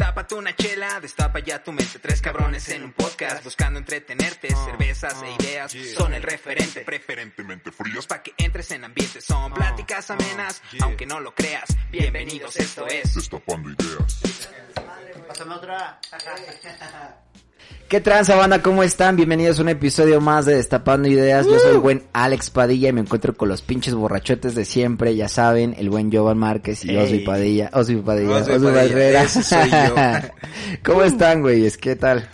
Tápate 0.00 0.34
una 0.34 0.56
chela, 0.56 0.98
destapa 0.98 1.40
ya 1.40 1.62
tu 1.62 1.72
mente. 1.72 1.98
Tres 1.98 2.22
cabrones 2.22 2.66
en 2.70 2.84
un 2.84 2.92
podcast 2.94 3.44
buscando 3.44 3.78
entretenerte. 3.78 4.48
Cervezas 4.48 5.22
e 5.22 5.44
ideas 5.44 5.76
son 5.94 6.14
el 6.14 6.22
referente. 6.22 6.80
Preferentemente 6.80 7.70
frías. 7.70 8.06
Pa' 8.06 8.22
que 8.22 8.32
entres 8.38 8.70
en 8.70 8.84
ambiente. 8.84 9.20
Son 9.20 9.52
pláticas 9.52 10.10
amenas, 10.10 10.62
aunque 10.80 11.04
no 11.04 11.20
lo 11.20 11.34
creas. 11.34 11.76
Bienvenidos, 11.90 12.56
esto 12.56 12.86
es. 12.86 13.14
Destapando 13.14 13.68
ideas. 13.72 14.22
Pásame 15.28 15.54
otra. 15.54 16.00
¿Qué 17.88 18.00
tranza 18.00 18.36
banda? 18.36 18.62
¿Cómo 18.62 18.84
están? 18.84 19.16
Bienvenidos 19.16 19.58
a 19.58 19.62
un 19.62 19.68
episodio 19.68 20.20
más 20.20 20.46
de 20.46 20.54
Destapando 20.54 21.08
Ideas. 21.08 21.46
Yo 21.46 21.58
soy 21.58 21.72
el 21.72 21.78
buen 21.80 22.04
Alex 22.12 22.50
Padilla 22.50 22.90
y 22.90 22.92
me 22.92 23.00
encuentro 23.00 23.36
con 23.36 23.48
los 23.48 23.62
pinches 23.62 23.94
borrachotes 23.94 24.54
de 24.54 24.64
siempre, 24.64 25.16
ya 25.16 25.28
saben, 25.28 25.74
el 25.76 25.90
buen 25.90 26.12
Jovan 26.12 26.38
Márquez 26.38 26.84
y. 26.84 26.96
Osby 26.96 27.20
Padilla, 27.20 27.68
Osby 27.72 27.96
Padilla, 27.96 28.36
Osby 28.36 28.52
Osby 28.54 28.66
Padilla, 28.66 28.82
Barrera. 28.94 29.22
ese 29.24 29.42
soy 29.42 29.70
yo. 29.70 29.94
¿Cómo 30.84 31.02
están, 31.02 31.40
güeyes? 31.42 31.76
¿Qué 31.76 31.96
tal? 31.96 32.28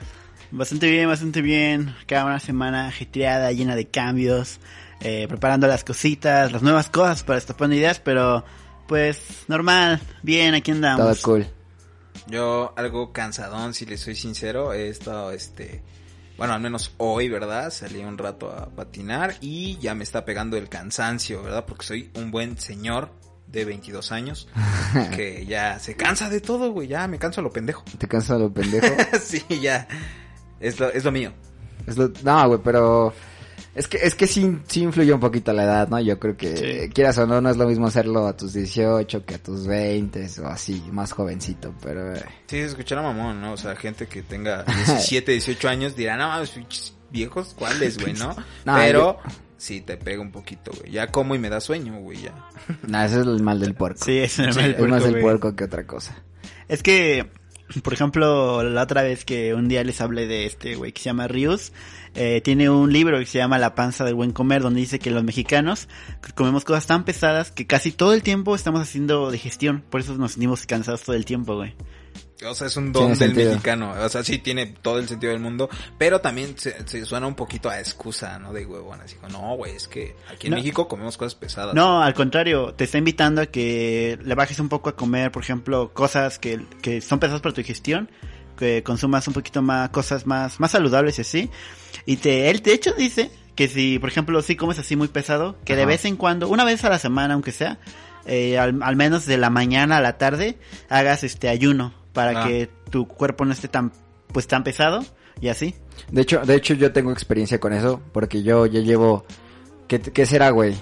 Bastante 0.51 0.91
bien, 0.91 1.09
bastante 1.09 1.41
bien. 1.41 1.95
Cada 2.07 2.27
una 2.27 2.39
semana 2.39 2.89
ajetreada, 2.89 3.51
llena 3.53 3.77
de 3.77 3.87
cambios, 3.87 4.61
eh, 5.01 5.25
preparando 5.27 5.66
las 5.66 5.85
cositas, 5.85 6.53
las 6.53 6.63
nuevas 6.63 6.91
cosas 6.91 7.23
para 7.23 7.37
Destapando 7.37 7.75
Ideas, 7.75 7.99
pero 7.99 8.45
pues 8.87 9.23
normal, 9.49 10.01
bien, 10.23 10.55
aquí 10.55 10.71
Todo 10.73 10.87
andamos. 10.87 11.23
cool. 11.23 11.47
Yo 12.29 12.73
algo 12.77 13.12
cansadón, 13.12 13.73
si 13.75 13.87
les 13.87 14.01
soy 14.01 14.15
sincero, 14.16 14.73
he 14.73 14.89
estado, 14.89 15.30
este, 15.30 15.83
bueno, 16.37 16.55
al 16.55 16.61
menos 16.61 16.93
hoy, 16.97 17.29
¿verdad? 17.29 17.71
Salí 17.71 18.01
un 18.05 18.19
rato 18.19 18.51
a 18.51 18.66
patinar 18.71 19.35
y 19.41 19.79
ya 19.79 19.95
me 19.95 20.02
está 20.05 20.25
pegando 20.25 20.57
el 20.57 20.69
cansancio, 20.69 21.43
¿verdad? 21.43 21.65
Porque 21.66 21.87
soy 21.87 22.11
un 22.15 22.30
buen 22.30 22.59
señor 22.59 23.11
de 23.47 23.65
22 23.65 24.11
años 24.11 24.49
que 25.15 25.47
ya 25.47 25.79
se 25.79 25.95
cansa 25.97 26.29
de 26.29 26.41
todo, 26.41 26.73
güey, 26.73 26.89
ya 26.89 27.07
me 27.07 27.19
canso 27.19 27.41
a 27.41 27.45
lo 27.45 27.51
pendejo. 27.52 27.85
¿Te 27.97 28.09
cansas 28.09 28.41
lo 28.41 28.52
pendejo? 28.52 28.87
sí, 29.23 29.43
ya, 29.60 29.87
es 30.59 30.80
lo, 30.80 30.91
es 30.91 31.04
lo 31.04 31.13
mío. 31.13 31.32
Es 31.87 31.97
lo- 31.97 32.10
No, 32.24 32.49
güey, 32.49 32.60
pero... 32.63 33.15
Es 33.77 33.88
que, 33.88 33.99
es 33.99 34.15
que 34.15 34.27
sí, 34.27 34.59
sí 34.66 34.82
influye 34.82 35.13
un 35.13 35.21
poquito 35.21 35.52
la 35.52 35.65
edad, 35.65 35.88
¿no? 35.88 36.01
Yo 36.01 36.19
creo 36.19 36.35
que, 36.37 36.57
Sí. 36.57 36.91
quieras 36.95 37.19
o 37.19 37.27
no, 37.27 37.43
no 37.43 37.51
es 37.51 37.59
lo 37.59 37.69
mismo 37.69 37.87
hacerlo 37.87 38.27
a 38.27 38.35
tus 38.35 38.55
18 38.55 39.24
que 39.27 39.35
a 39.35 39.38
tus 39.38 39.66
20 39.66 40.27
o 40.43 40.46
así, 40.46 40.82
más 40.91 41.13
jovencito, 41.13 41.74
pero... 41.82 42.15
eh, 42.16 42.23
Sí, 42.47 42.57
se 42.57 42.65
escuchará 42.65 43.02
mamón, 43.02 43.41
¿no? 43.41 43.52
O 43.52 43.57
sea, 43.59 43.77
gente 43.77 44.07
que 44.07 44.23
tenga 44.23 44.63
17, 44.87 45.30
18 45.32 45.69
años 45.69 45.95
dirá, 45.95 46.16
no, 46.16 46.43
viejos, 47.10 47.54
¿cuáles, 47.59 47.99
güey, 47.99 48.15
no? 48.15 48.35
No, 48.65 48.77
Pero 48.77 49.19
sí 49.59 49.82
te 49.82 49.99
pega 49.99 50.23
un 50.23 50.32
poquito, 50.32 50.73
güey. 50.79 50.93
Ya 50.93 51.09
como 51.09 51.35
y 51.35 51.38
me 51.38 51.51
da 51.51 51.60
sueño, 51.60 51.99
güey, 52.01 52.23
ya. 52.23 52.32
Nah, 52.88 53.04
ese 53.04 53.21
es 53.21 53.27
el 53.27 53.43
mal 53.43 53.60
del 53.60 53.74
puerco. 53.74 54.02
Sí, 54.04 54.19
es, 54.19 54.38
el 54.38 54.49
es 54.49 54.57
mal 54.57 54.74
puerco, 54.74 54.95
más 54.95 55.04
el 55.04 55.21
puerco 55.21 55.54
que 55.54 55.65
otra 55.65 55.87
cosa. 55.87 56.16
Es 56.69 56.82
que, 56.82 57.30
por 57.83 57.93
ejemplo, 57.93 58.63
la 58.63 58.83
otra 58.83 59.03
vez 59.03 59.25
que 59.25 59.55
un 59.55 59.69
día 59.69 59.83
les 59.85 60.01
hablé 60.01 60.27
de 60.27 60.47
este 60.47 60.77
güey 60.77 60.93
que 60.93 61.01
se 61.01 61.07
llama 61.07 61.29
Rius, 61.29 61.73
eh, 62.15 62.41
tiene 62.43 62.71
un 62.71 62.93
libro 62.93 63.19
que 63.19 63.27
se 63.27 63.39
llama 63.39 63.59
La 63.59 63.75
panza 63.75 64.05
del 64.05 64.15
buen 64.15 64.33
comer, 64.33 64.62
donde 64.62 64.81
dice 64.81 64.99
que 64.99 65.11
los 65.11 65.25
mexicanos 65.25 65.89
comemos 66.34 66.65
cosas 66.65 66.87
tan 66.87 67.05
pesadas 67.05 67.50
que 67.50 67.67
casi 67.67 67.93
todo 67.93 68.15
el 68.15 68.22
tiempo 68.22 68.55
estamos 68.55 68.81
haciendo 68.81 69.31
digestión, 69.31 69.83
por 69.91 70.00
eso 70.00 70.15
nos 70.15 70.33
sentimos 70.33 70.65
cansados 70.67 71.03
todo 71.03 71.17
el 71.17 71.25
tiempo, 71.25 71.56
güey. 71.56 71.75
O 72.44 72.54
sea, 72.54 72.66
es 72.66 72.76
un 72.76 72.92
don 72.92 73.04
Tiene 73.04 73.16
del 73.19 73.28
sentido. 73.28 73.50
mexicano. 73.53 73.94
O 73.98 74.09
sea, 74.09 74.22
sí 74.22 74.38
tiene 74.38 74.66
todo 74.66 74.98
el 74.98 75.09
sentido 75.09 75.32
del 75.32 75.41
mundo. 75.41 75.70
Pero 75.97 76.20
también 76.20 76.59
se, 76.59 76.87
se 76.87 77.04
suena 77.06 77.26
un 77.26 77.34
poquito 77.34 77.70
a 77.70 77.78
excusa, 77.78 78.38
¿no? 78.38 78.53
De 78.53 78.66
huevón. 78.66 79.00
Así 79.00 79.16
como, 79.16 79.32
no, 79.32 79.56
güey, 79.56 79.75
es 79.75 79.88
que 79.88 80.15
aquí 80.31 80.48
en 80.48 80.50
No. 80.50 80.56
México 80.59 80.87
comemos 80.87 81.16
cosas 81.16 81.34
pesadas. 81.34 81.75
No, 81.75 82.03
al 82.03 82.12
contrario, 82.12 82.75
te 82.75 82.84
está 82.84 82.98
invitando 82.98 83.41
a 83.41 83.47
que 83.47 84.19
le 84.22 84.34
bajes 84.34 84.60
un 84.60 84.69
poco 84.69 84.91
a 84.91 84.97
comer, 84.97 85.32
por 85.32 85.42
ejemplo, 85.42 85.92
cosas 85.94 86.38
que, 86.38 86.60
que 86.82 87.00
son 87.00 87.19
pesadas 87.20 87.41
para 87.41 87.54
tu 87.54 87.62
digestión, 87.62 88.10
que 88.59 88.82
consumas 88.82 89.26
un 89.28 89.34
poquito 89.34 89.62
más, 89.62 89.88
cosas 89.88 90.26
más, 90.26 90.60
más 90.60 90.70
saludables 90.72 91.16
y 91.19 91.22
así. 91.22 91.50
Y 92.04 92.16
te, 92.19 92.50
él 92.50 92.60
de 92.62 92.75
hecho 92.75 92.92
dice 92.92 93.30
que 93.54 93.69
si, 93.69 93.98
por 93.98 94.10
ejemplo, 94.10 94.42
si 94.42 94.56
comes 94.56 94.78
así 94.78 94.94
muy 94.94 95.08
pesado, 95.08 95.56
que 95.64 95.75
de 95.75 95.86
vez 95.86 96.04
en 96.04 96.16
cuando, 96.16 96.48
una 96.48 96.64
vez 96.64 96.84
a 96.84 96.91
la 96.91 96.98
semana 96.98 97.32
aunque 97.32 97.52
sea, 97.52 97.78
eh, 98.26 98.58
al, 98.58 98.82
al 98.82 98.96
menos 98.96 99.25
de 99.25 99.38
la 99.38 99.48
mañana 99.48 99.96
a 99.96 100.00
la 100.02 100.19
tarde, 100.19 100.58
hagas 100.91 101.25
este 101.25 101.48
ayuno 101.48 101.94
para 102.16 102.43
Ah. 102.43 102.49
que 102.49 102.69
tu 102.91 103.06
cuerpo 103.06 103.44
no 103.44 103.53
esté 103.53 103.69
tan, 103.69 103.93
pues 104.32 104.49
tan 104.49 104.65
pesado 104.65 105.04
y 105.41 105.49
así. 105.49 105.75
De 106.10 106.22
hecho, 106.22 106.41
de 106.44 106.54
hecho 106.56 106.75
yo 106.75 106.93
tengo 106.93 107.12
experiencia 107.12 107.60
con 107.60 107.72
eso, 107.72 108.00
porque 108.12 108.43
yo 108.43 108.66
ya 108.66 108.81
llevo, 108.81 109.25
¿qué, 109.87 110.00
qué 110.00 110.26
será, 110.26 110.50
güey? 110.50 110.75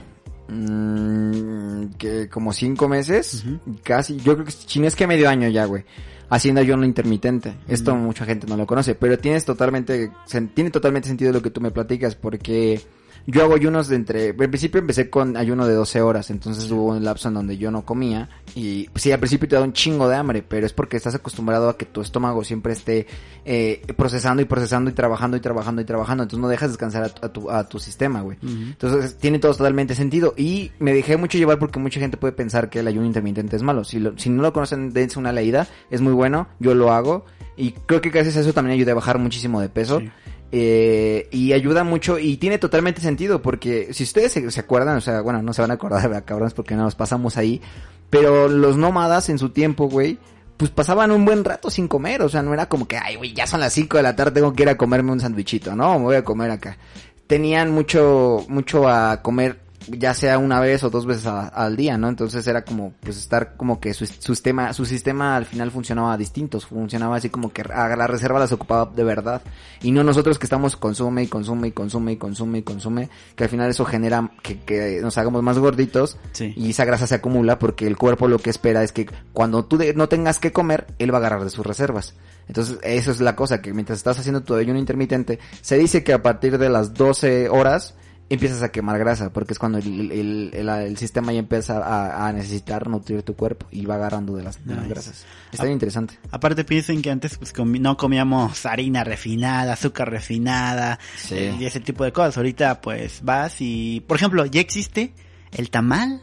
Mm, 0.48 1.94
que 1.98 2.28
como 2.28 2.52
cinco 2.52 2.88
meses, 2.88 3.44
casi, 3.82 4.16
yo 4.18 4.34
creo 4.34 4.44
que 4.46 4.52
si 4.52 4.78
no 4.80 4.86
es 4.86 4.94
que 4.96 5.06
medio 5.06 5.28
año 5.28 5.48
ya, 5.48 5.64
güey, 5.64 5.84
haciendo 6.28 6.60
ayuno 6.60 6.84
intermitente. 6.84 7.54
Esto 7.68 7.94
mucha 7.94 8.24
gente 8.24 8.46
no 8.46 8.56
lo 8.56 8.66
conoce, 8.66 8.94
pero 8.94 9.18
tienes 9.18 9.44
totalmente, 9.44 10.10
tiene 10.54 10.70
totalmente 10.70 11.08
sentido 11.08 11.32
lo 11.32 11.42
que 11.42 11.50
tú 11.50 11.60
me 11.60 11.70
platicas, 11.70 12.14
porque 12.14 12.80
yo 13.26 13.42
hago 13.42 13.54
ayunos 13.54 13.88
de 13.88 13.96
entre, 13.96 14.28
en 14.28 14.36
principio 14.36 14.78
empecé 14.80 15.08
con 15.10 15.36
ayuno 15.36 15.66
de 15.66 15.74
12 15.74 16.00
horas, 16.02 16.30
entonces 16.30 16.70
hubo 16.70 16.88
un 16.88 17.04
lapso 17.04 17.28
en 17.28 17.34
donde 17.34 17.56
yo 17.56 17.70
no 17.70 17.84
comía 17.84 18.28
y 18.54 18.88
pues, 18.90 19.02
sí, 19.02 19.12
al 19.12 19.18
principio 19.18 19.48
te 19.48 19.56
da 19.56 19.62
un 19.62 19.72
chingo 19.72 20.08
de 20.08 20.16
hambre, 20.16 20.42
pero 20.46 20.66
es 20.66 20.72
porque 20.72 20.96
estás 20.96 21.14
acostumbrado 21.14 21.68
a 21.68 21.76
que 21.78 21.86
tu 21.86 22.00
estómago 22.02 22.44
siempre 22.44 22.72
esté 22.74 23.06
eh, 23.46 23.82
procesando 23.96 24.42
y 24.42 24.44
procesando 24.46 24.90
y 24.90 24.92
trabajando 24.92 25.36
y 25.36 25.40
trabajando 25.40 25.80
y 25.82 25.84
trabajando, 25.84 26.22
entonces 26.24 26.40
no 26.42 26.48
dejas 26.48 26.70
descansar 26.70 27.04
a 27.04 27.08
tu, 27.08 27.24
a 27.26 27.32
tu, 27.32 27.50
a 27.50 27.68
tu 27.68 27.78
sistema, 27.78 28.20
güey. 28.20 28.36
Entonces 28.42 29.16
tiene 29.16 29.38
todo 29.38 29.54
totalmente 29.54 29.94
sentido 29.94 30.34
y 30.36 30.70
me 30.78 30.92
dejé 30.92 31.16
mucho 31.16 31.38
llevar 31.38 31.58
porque 31.58 31.78
mucha 31.78 32.00
gente 32.00 32.16
puede 32.16 32.32
pensar 32.32 32.68
que 32.70 32.80
el 32.80 32.88
ayuno 32.88 33.06
intermitente 33.06 33.56
es 33.56 33.62
malo. 33.62 33.84
Si, 33.84 33.98
lo- 34.00 34.18
si 34.18 34.28
no 34.30 34.42
lo 34.42 34.52
conocen, 34.52 34.92
dense 34.92 35.18
una 35.18 35.32
leída, 35.32 35.66
es 35.90 36.00
muy 36.00 36.12
bueno, 36.12 36.48
yo 36.60 36.74
lo 36.74 36.92
hago 36.92 37.24
y 37.56 37.72
creo 37.86 38.00
que 38.00 38.10
gracias 38.10 38.36
a 38.36 38.40
eso 38.40 38.52
también 38.52 38.74
ayudé 38.76 38.90
a 38.90 38.94
bajar 38.94 39.18
muchísimo 39.18 39.60
de 39.60 39.68
peso. 39.68 40.00
Sí. 40.00 40.10
Eh, 40.56 41.26
y 41.32 41.52
ayuda 41.52 41.82
mucho 41.82 42.16
y 42.16 42.36
tiene 42.36 42.58
totalmente 42.58 43.00
sentido 43.00 43.42
porque 43.42 43.92
si 43.92 44.04
ustedes 44.04 44.30
se, 44.30 44.48
se 44.52 44.60
acuerdan, 44.60 44.96
o 44.96 45.00
sea, 45.00 45.20
bueno, 45.20 45.42
no 45.42 45.52
se 45.52 45.62
van 45.62 45.72
a 45.72 45.74
acordar, 45.74 46.02
¿verdad, 46.02 46.22
cabrones, 46.24 46.54
porque 46.54 46.76
no 46.76 46.84
nos 46.84 46.94
pasamos 46.94 47.36
ahí, 47.36 47.60
pero 48.08 48.46
los 48.46 48.76
nómadas 48.76 49.30
en 49.30 49.38
su 49.40 49.48
tiempo, 49.48 49.88
güey, 49.88 50.16
pues 50.56 50.70
pasaban 50.70 51.10
un 51.10 51.24
buen 51.24 51.44
rato 51.44 51.70
sin 51.70 51.88
comer, 51.88 52.22
o 52.22 52.28
sea, 52.28 52.42
no 52.42 52.54
era 52.54 52.68
como 52.68 52.86
que, 52.86 52.96
ay, 52.96 53.16
güey, 53.16 53.32
ya 53.32 53.48
son 53.48 53.58
las 53.58 53.72
5 53.72 53.96
de 53.96 54.04
la 54.04 54.14
tarde, 54.14 54.30
tengo 54.30 54.52
que 54.52 54.62
ir 54.62 54.68
a 54.68 54.76
comerme 54.76 55.10
un 55.10 55.18
sandwichito, 55.18 55.74
no, 55.74 55.98
me 55.98 56.04
voy 56.04 56.16
a 56.16 56.22
comer 56.22 56.52
acá. 56.52 56.78
Tenían 57.26 57.72
mucho, 57.72 58.44
mucho 58.48 58.88
a 58.88 59.22
comer, 59.22 59.58
ya 59.88 60.14
sea 60.14 60.38
una 60.38 60.60
vez 60.60 60.82
o 60.84 60.90
dos 60.90 61.06
veces 61.06 61.26
a- 61.26 61.48
al 61.48 61.76
día, 61.76 61.98
¿no? 61.98 62.08
Entonces 62.08 62.46
era 62.46 62.64
como, 62.64 62.92
pues 63.00 63.16
estar 63.18 63.56
como 63.56 63.80
que 63.80 63.94
su, 63.94 64.06
su 64.06 64.34
sistema, 64.34 64.72
su 64.72 64.84
sistema 64.84 65.36
al 65.36 65.44
final 65.46 65.70
funcionaba 65.70 66.16
distinto, 66.16 66.60
funcionaba 66.60 67.16
así 67.16 67.28
como 67.30 67.52
que 67.52 67.62
a 67.62 67.94
la 67.96 68.06
reserva 68.06 68.38
las 68.38 68.52
ocupaba 68.52 68.90
de 68.94 69.04
verdad. 69.04 69.42
Y 69.82 69.90
no 69.92 70.02
nosotros 70.04 70.38
que 70.38 70.46
estamos 70.46 70.76
consume 70.76 71.22
y 71.22 71.26
consume 71.26 71.68
y 71.68 71.72
consume 71.72 72.12
y 72.12 72.16
consume 72.16 72.58
y 72.58 72.62
consume, 72.62 73.10
que 73.36 73.44
al 73.44 73.50
final 73.50 73.70
eso 73.70 73.84
genera 73.84 74.30
que, 74.42 74.60
que 74.60 75.00
nos 75.02 75.18
hagamos 75.18 75.42
más 75.42 75.58
gorditos 75.58 76.16
Sí. 76.32 76.52
y 76.56 76.70
esa 76.70 76.84
grasa 76.84 77.06
se 77.06 77.14
acumula 77.16 77.58
porque 77.58 77.86
el 77.86 77.96
cuerpo 77.96 78.28
lo 78.28 78.38
que 78.38 78.50
espera 78.50 78.82
es 78.82 78.92
que 78.92 79.06
cuando 79.32 79.64
tú 79.64 79.76
de- 79.76 79.94
no 79.94 80.08
tengas 80.08 80.38
que 80.38 80.52
comer, 80.52 80.86
él 80.98 81.12
va 81.12 81.16
a 81.16 81.20
agarrar 81.20 81.44
de 81.44 81.50
sus 81.50 81.64
reservas. 81.66 82.14
Entonces, 82.48 82.78
eso 82.82 83.10
es 83.10 83.20
la 83.20 83.36
cosa, 83.36 83.62
que 83.62 83.72
mientras 83.72 83.98
estás 83.98 84.18
haciendo 84.18 84.42
tu 84.42 84.54
ayuno 84.54 84.78
intermitente, 84.78 85.38
se 85.62 85.78
dice 85.78 86.04
que 86.04 86.12
a 86.12 86.22
partir 86.22 86.58
de 86.58 86.68
las 86.68 86.92
12 86.94 87.48
horas 87.48 87.94
empiezas 88.30 88.62
a 88.62 88.70
quemar 88.70 88.98
grasa, 88.98 89.32
porque 89.32 89.52
es 89.52 89.58
cuando 89.58 89.78
el, 89.78 90.10
el, 90.10 90.50
el- 90.54 90.68
el 90.68 90.96
sistema 90.96 91.32
ya 91.32 91.38
empieza 91.40 91.78
a, 91.78 92.26
a 92.26 92.32
necesitar 92.32 92.88
nutrir 92.88 93.22
tu 93.22 93.34
cuerpo 93.36 93.66
y 93.70 93.84
va 93.86 93.96
agarrando 93.96 94.34
de 94.36 94.42
las, 94.42 94.64
de 94.64 94.74
las 94.74 94.88
grasas. 94.88 95.24
Está 95.52 95.64
bien 95.64 95.74
interesante. 95.74 96.18
Aparte 96.30 96.64
piensen 96.64 97.02
que 97.02 97.10
antes 97.10 97.36
pues 97.38 97.54
comi- 97.54 97.80
no 97.80 97.96
comíamos 97.96 98.64
harina 98.66 99.04
refinada, 99.04 99.74
azúcar 99.74 100.10
refinada 100.10 100.98
Sí. 101.16 101.34
eh, 101.36 101.56
y 101.60 101.64
ese 101.66 101.80
tipo 101.80 102.02
de 102.04 102.12
cosas. 102.12 102.36
Ahorita 102.36 102.80
pues 102.80 103.20
vas 103.22 103.56
y, 103.60 104.02
por 104.06 104.16
ejemplo, 104.16 104.46
ya 104.46 104.60
existe 104.60 105.12
el 105.52 105.70
tamal 105.70 106.20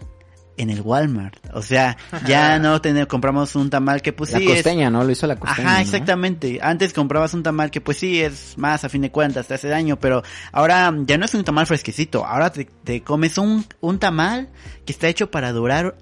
en 0.61 0.69
el 0.69 0.81
Walmart. 0.81 1.35
O 1.53 1.63
sea, 1.63 1.97
ya 2.27 2.59
no 2.59 2.79
tener, 2.81 3.07
compramos 3.07 3.55
un 3.55 3.71
tamal 3.71 4.03
que 4.03 4.13
pues 4.13 4.31
la 4.31 4.37
sí 4.37 4.45
es... 4.45 4.53
costeña, 4.53 4.91
¿no? 4.91 5.03
Lo 5.03 5.11
hizo 5.11 5.25
la 5.25 5.35
costeña. 5.35 5.67
Ajá, 5.67 5.77
¿no? 5.77 5.81
exactamente. 5.81 6.59
Antes 6.61 6.93
comprabas 6.93 7.33
un 7.33 7.41
tamal 7.41 7.71
que 7.71 7.81
pues 7.81 7.97
sí 7.97 8.21
es 8.21 8.55
más 8.57 8.83
a 8.83 8.89
fin 8.89 9.01
de 9.01 9.11
cuentas, 9.11 9.47
te 9.47 9.55
hace 9.55 9.67
daño, 9.67 9.99
pero 9.99 10.21
ahora 10.51 10.93
ya 11.05 11.17
no 11.17 11.25
es 11.25 11.33
un 11.33 11.43
tamal 11.43 11.65
fresquecito. 11.65 12.25
Ahora 12.25 12.51
te, 12.51 12.65
te 12.65 13.01
comes 13.01 13.39
un, 13.39 13.65
un 13.79 13.97
tamal 13.97 14.49
que 14.85 14.91
está 14.91 15.07
hecho 15.07 15.31
para 15.31 15.51
durar 15.51 15.97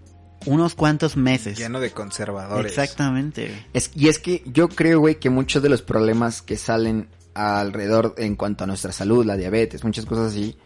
unos 0.46 0.76
cuantos 0.76 1.16
meses. 1.16 1.58
Lleno 1.58 1.80
de 1.80 1.92
conservadores. 1.92 2.70
Exactamente. 2.70 3.66
Es, 3.72 3.92
y 3.96 4.10
es 4.10 4.20
que 4.20 4.44
yo 4.46 4.68
creo, 4.68 5.00
güey, 5.00 5.20
que 5.20 5.30
muchos 5.30 5.64
de 5.64 5.70
los 5.70 5.82
problemas 5.82 6.42
que 6.42 6.58
salen 6.58 7.08
alrededor 7.34 8.14
en 8.18 8.36
cuanto 8.36 8.66
a 8.66 8.68
nuestra 8.68 8.92
salud, 8.92 9.26
la 9.26 9.38
diabetes, 9.38 9.86
muchas 9.86 10.06
cosas 10.06 10.34
así. 10.34 10.58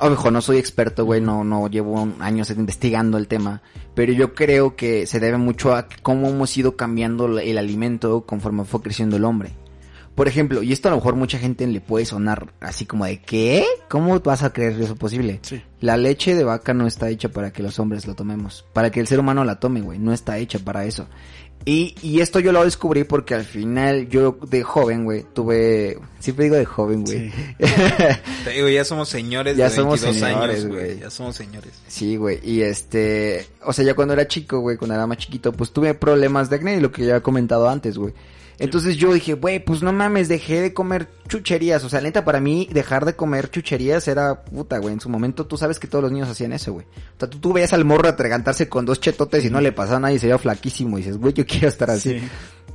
Ojo, 0.00 0.30
no 0.30 0.40
soy 0.40 0.58
experto, 0.58 1.04
güey, 1.04 1.20
no, 1.20 1.42
no 1.42 1.68
llevo 1.68 2.00
un- 2.02 2.16
años 2.20 2.50
investigando 2.50 3.18
el 3.18 3.26
tema, 3.26 3.62
pero 3.94 4.12
yo 4.12 4.32
creo 4.32 4.76
que 4.76 5.06
se 5.06 5.18
debe 5.18 5.38
mucho 5.38 5.74
a 5.74 5.88
cómo 6.02 6.28
hemos 6.28 6.56
ido 6.56 6.76
cambiando 6.76 7.38
el 7.38 7.58
alimento 7.58 8.24
conforme 8.24 8.64
fue 8.64 8.80
creciendo 8.80 9.16
el 9.16 9.24
hombre. 9.24 9.50
Por 10.14 10.26
ejemplo, 10.26 10.62
y 10.64 10.72
esto 10.72 10.88
a 10.88 10.90
lo 10.90 10.96
mejor 10.96 11.14
mucha 11.14 11.38
gente 11.38 11.64
le 11.66 11.80
puede 11.80 12.04
sonar 12.04 12.52
así 12.60 12.86
como 12.86 13.04
de 13.04 13.20
¿qué? 13.22 13.64
¿Cómo 13.88 14.18
vas 14.20 14.42
a 14.42 14.52
creer 14.52 14.80
eso 14.80 14.96
posible? 14.96 15.38
Sí. 15.42 15.62
La 15.80 15.96
leche 15.96 16.34
de 16.34 16.42
vaca 16.42 16.74
no 16.74 16.88
está 16.88 17.08
hecha 17.08 17.28
para 17.28 17.52
que 17.52 17.62
los 17.62 17.78
hombres 17.78 18.06
lo 18.06 18.14
tomemos, 18.14 18.64
para 18.72 18.90
que 18.90 18.98
el 18.98 19.06
ser 19.06 19.20
humano 19.20 19.44
la 19.44 19.60
tome, 19.60 19.80
güey, 19.80 19.98
no 20.00 20.12
está 20.12 20.38
hecha 20.38 20.58
para 20.58 20.84
eso. 20.86 21.06
Y, 21.64 21.94
y 22.02 22.20
esto 22.20 22.40
yo 22.40 22.52
lo 22.52 22.64
descubrí 22.64 23.04
porque 23.04 23.34
al 23.34 23.44
final 23.44 24.08
yo 24.08 24.38
de 24.48 24.62
joven, 24.62 25.04
güey, 25.04 25.24
tuve, 25.34 25.98
siempre 26.18 26.44
digo 26.44 26.56
de 26.56 26.64
joven, 26.64 27.04
güey. 27.04 27.30
Sí. 27.30 27.32
Te 28.44 28.50
digo, 28.50 28.68
ya 28.68 28.84
somos 28.84 29.08
señores 29.08 29.56
Ya 29.56 29.68
de 29.68 29.76
somos 29.76 30.00
22 30.00 30.30
señores, 30.30 30.60
años, 30.60 30.72
güey. 30.72 30.98
Ya 30.98 31.10
somos 31.10 31.36
señores. 31.36 31.72
Sí, 31.86 32.16
güey, 32.16 32.40
y 32.42 32.62
este, 32.62 33.46
o 33.64 33.72
sea, 33.72 33.84
ya 33.84 33.94
cuando 33.94 34.14
era 34.14 34.26
chico, 34.26 34.60
güey, 34.60 34.78
cuando 34.78 34.94
era 34.94 35.06
más 35.06 35.18
chiquito, 35.18 35.52
pues 35.52 35.70
tuve 35.70 35.92
problemas 35.94 36.48
de 36.48 36.56
acné, 36.56 36.80
lo 36.80 36.90
que 36.90 37.04
ya 37.04 37.16
he 37.16 37.22
comentado 37.22 37.68
antes, 37.68 37.98
güey. 37.98 38.14
Entonces 38.58 38.96
yo 38.96 39.12
dije, 39.12 39.34
güey, 39.34 39.64
pues 39.64 39.82
no 39.82 39.92
mames, 39.92 40.28
dejé 40.28 40.60
de 40.60 40.74
comer 40.74 41.08
chucherías. 41.28 41.84
O 41.84 41.88
sea, 41.88 42.00
neta, 42.00 42.24
para 42.24 42.40
mí, 42.40 42.68
dejar 42.72 43.04
de 43.04 43.14
comer 43.14 43.50
chucherías 43.50 44.08
era 44.08 44.42
puta, 44.42 44.78
güey. 44.78 44.94
En 44.94 45.00
su 45.00 45.08
momento, 45.08 45.46
tú 45.46 45.56
sabes 45.56 45.78
que 45.78 45.86
todos 45.86 46.02
los 46.02 46.12
niños 46.12 46.28
hacían 46.28 46.52
eso, 46.52 46.72
güey. 46.72 46.86
O 46.86 47.18
sea, 47.20 47.30
tú, 47.30 47.38
tú 47.38 47.52
veías 47.52 47.72
al 47.72 47.84
morro 47.84 48.08
atragantarse 48.08 48.68
con 48.68 48.84
dos 48.84 49.00
chetotes 49.00 49.44
y 49.44 49.50
no 49.50 49.60
le 49.60 49.72
pasaba 49.72 50.00
nada 50.00 50.12
y 50.12 50.18
se 50.18 50.26
veía 50.26 50.38
flaquísimo. 50.38 50.98
Y 50.98 51.02
dices, 51.02 51.18
güey, 51.18 51.34
yo 51.34 51.46
quiero 51.46 51.68
estar 51.68 51.90
así. 51.90 52.18
Sí. 52.18 52.28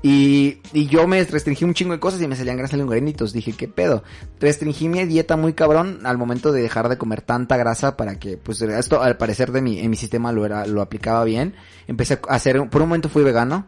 Y, 0.05 0.57
y 0.73 0.87
yo 0.87 1.07
me 1.07 1.23
restringí 1.23 1.63
un 1.63 1.73
chingo 1.73 1.93
de 1.93 1.99
cosas 1.99 2.21
y 2.21 2.27
me 2.27 2.35
salían 2.35 2.57
grasas 2.57 2.85
granitos. 2.85 3.31
Dije, 3.31 3.53
¿qué 3.53 3.69
pedo? 3.69 4.03
Restringí 4.39 4.89
mi 4.89 5.03
dieta 5.05 5.37
muy 5.37 5.53
cabrón 5.53 5.99
al 6.03 6.17
momento 6.17 6.51
de 6.51 6.61
dejar 6.61 6.89
de 6.89 6.97
comer 6.97 7.21
tanta 7.21 7.55
grasa 7.55 7.95
para 7.95 8.19
que, 8.19 8.37
pues, 8.37 8.61
esto 8.61 9.01
al 9.01 9.15
parecer 9.15 9.53
de 9.53 9.61
mi, 9.61 9.79
en 9.79 9.89
mi 9.89 9.95
sistema 9.95 10.33
lo 10.33 10.45
era, 10.45 10.67
lo 10.67 10.81
aplicaba 10.81 11.23
bien. 11.23 11.55
Empecé 11.87 12.19
a 12.27 12.35
hacer, 12.35 12.69
por 12.69 12.81
un 12.81 12.89
momento 12.89 13.07
fui 13.07 13.23
vegano. 13.23 13.67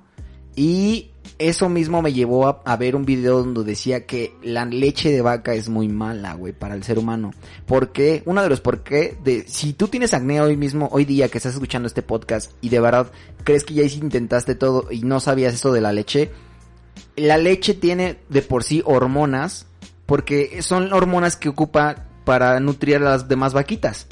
Y 0.56 1.12
eso 1.38 1.68
mismo 1.68 2.02
me 2.02 2.13
llevó 2.13 2.62
a, 2.66 2.78
ver 2.78 2.96
un 2.96 3.06
video 3.06 3.44
donde 3.44 3.63
decía 3.63 4.06
que 4.06 4.34
la 4.42 4.66
leche 4.66 5.12
de 5.12 5.22
vaca 5.22 5.54
es 5.54 5.68
muy 5.68 5.90
mala, 5.90 6.34
güey, 6.34 6.54
para 6.54 6.75
el 6.75 6.84
ser 6.84 6.98
humano. 6.98 7.31
Porque, 7.66 8.24
uno 8.25 8.42
de 8.42 8.50
los 8.50 8.62
por 8.62 8.84
qué, 8.84 9.18
de, 9.24 9.46
si 9.48 9.74
tú 9.74 9.88
tienes 9.90 10.13
acné 10.13 10.40
hoy 10.40 10.56
mismo, 10.56 10.88
hoy 10.92 11.04
día 11.04 11.28
que 11.28 11.38
estás 11.38 11.54
escuchando 11.54 11.88
este 11.88 12.02
podcast 12.02 12.52
y 12.62 12.69
de 12.69 12.80
verdad 12.80 13.12
crees 13.44 13.66
que 13.66 13.74
ya 13.74 13.84
intentaste 13.84 14.56
todo 14.56 14.92
y 14.92 15.02
no 15.02 15.19
sabías 15.19 15.54
eso 15.54 15.74
de 15.74 15.81
la 15.81 15.92
leche, 15.92 16.31
la 17.18 17.38
leche 17.38 17.74
tiene 17.74 18.19
de 18.30 18.42
por 18.42 18.63
sí 18.63 18.81
hormonas, 18.86 19.68
porque 20.06 20.62
son 20.62 20.94
hormonas 20.94 21.36
que 21.36 21.50
ocupa 21.50 22.06
para 22.24 22.60
nutrir 22.60 22.98
a 22.98 23.00
las 23.00 23.28
demás 23.28 23.54
vaquitas. 23.54 24.07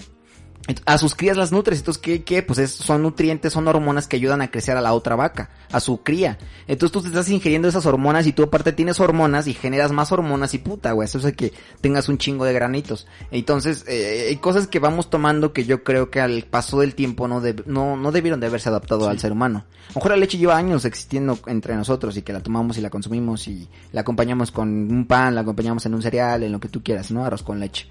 A 0.85 0.97
sus 0.97 1.13
crías 1.13 1.35
las 1.35 1.51
nutres, 1.51 1.79
entonces 1.79 2.01
¿qué? 2.01 2.23
qué? 2.23 2.41
Pues 2.41 2.57
es- 2.57 2.71
son 2.71 3.01
nutrientes, 3.01 3.51
son 3.51 3.67
hormonas 3.67 4.07
que 4.07 4.15
ayudan 4.15 4.41
a 4.41 4.49
crecer 4.49 4.77
a 4.77 4.81
la 4.81 4.93
otra 4.93 5.17
vaca, 5.17 5.49
a 5.69 5.81
su 5.81 6.03
cría. 6.03 6.37
Entonces 6.67 6.93
tú 6.93 7.01
te 7.01 7.09
estás 7.09 7.29
ingiriendo 7.29 7.67
esas 7.67 7.85
hormonas 7.85 8.25
y 8.27 8.31
tú 8.31 8.43
aparte 8.43 8.71
tienes 8.71 9.01
hormonas 9.01 9.47
y 9.47 9.53
generas 9.53 9.91
más 9.91 10.13
hormonas 10.13 10.53
y 10.53 10.59
puta, 10.59 10.93
güey, 10.93 11.05
eso 11.05 11.17
hace 11.17 11.33
que 11.33 11.51
tengas 11.81 12.07
un 12.07 12.17
chingo 12.17 12.45
de 12.45 12.53
granitos. 12.53 13.07
Entonces, 13.29 13.83
eh, 13.89 14.27
hay 14.29 14.37
cosas 14.37 14.67
que 14.67 14.79
vamos 14.79 15.09
tomando 15.09 15.51
que 15.51 15.65
yo 15.65 15.83
creo 15.83 16.09
que 16.09 16.21
al 16.21 16.43
paso 16.43 16.79
del 16.79 16.95
tiempo 16.95 17.27
no, 17.27 17.41
deb- 17.41 17.65
no, 17.65 17.97
no 17.97 18.11
debieron 18.13 18.39
de 18.39 18.47
haberse 18.47 18.69
adaptado 18.69 19.09
al 19.09 19.19
ser 19.19 19.33
humano. 19.33 19.65
A 19.89 19.89
lo 19.89 19.95
mejor 19.95 20.11
la 20.11 20.17
leche 20.17 20.37
lleva 20.37 20.55
años 20.55 20.85
existiendo 20.85 21.37
entre 21.47 21.75
nosotros 21.75 22.15
y 22.15 22.21
que 22.21 22.31
la 22.31 22.39
tomamos 22.41 22.77
y 22.77 22.81
la 22.81 22.89
consumimos 22.89 23.49
y 23.49 23.67
la 23.91 23.99
acompañamos 24.01 24.51
con 24.51 24.69
un 24.69 25.05
pan, 25.07 25.35
la 25.35 25.41
acompañamos 25.41 25.85
en 25.85 25.93
un 25.93 26.01
cereal, 26.01 26.43
en 26.43 26.53
lo 26.53 26.61
que 26.61 26.69
tú 26.69 26.81
quieras, 26.81 27.11
¿no? 27.11 27.25
Arroz 27.25 27.43
con 27.43 27.59
leche. 27.59 27.87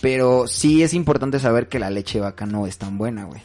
Pero 0.00 0.46
sí 0.48 0.82
es 0.82 0.94
importante 0.94 1.38
saber 1.38 1.68
que 1.68 1.78
la 1.78 1.90
leche 1.90 2.18
de 2.18 2.22
vaca 2.22 2.46
no 2.46 2.66
es 2.66 2.78
tan 2.78 2.98
buena, 2.98 3.24
güey. 3.24 3.40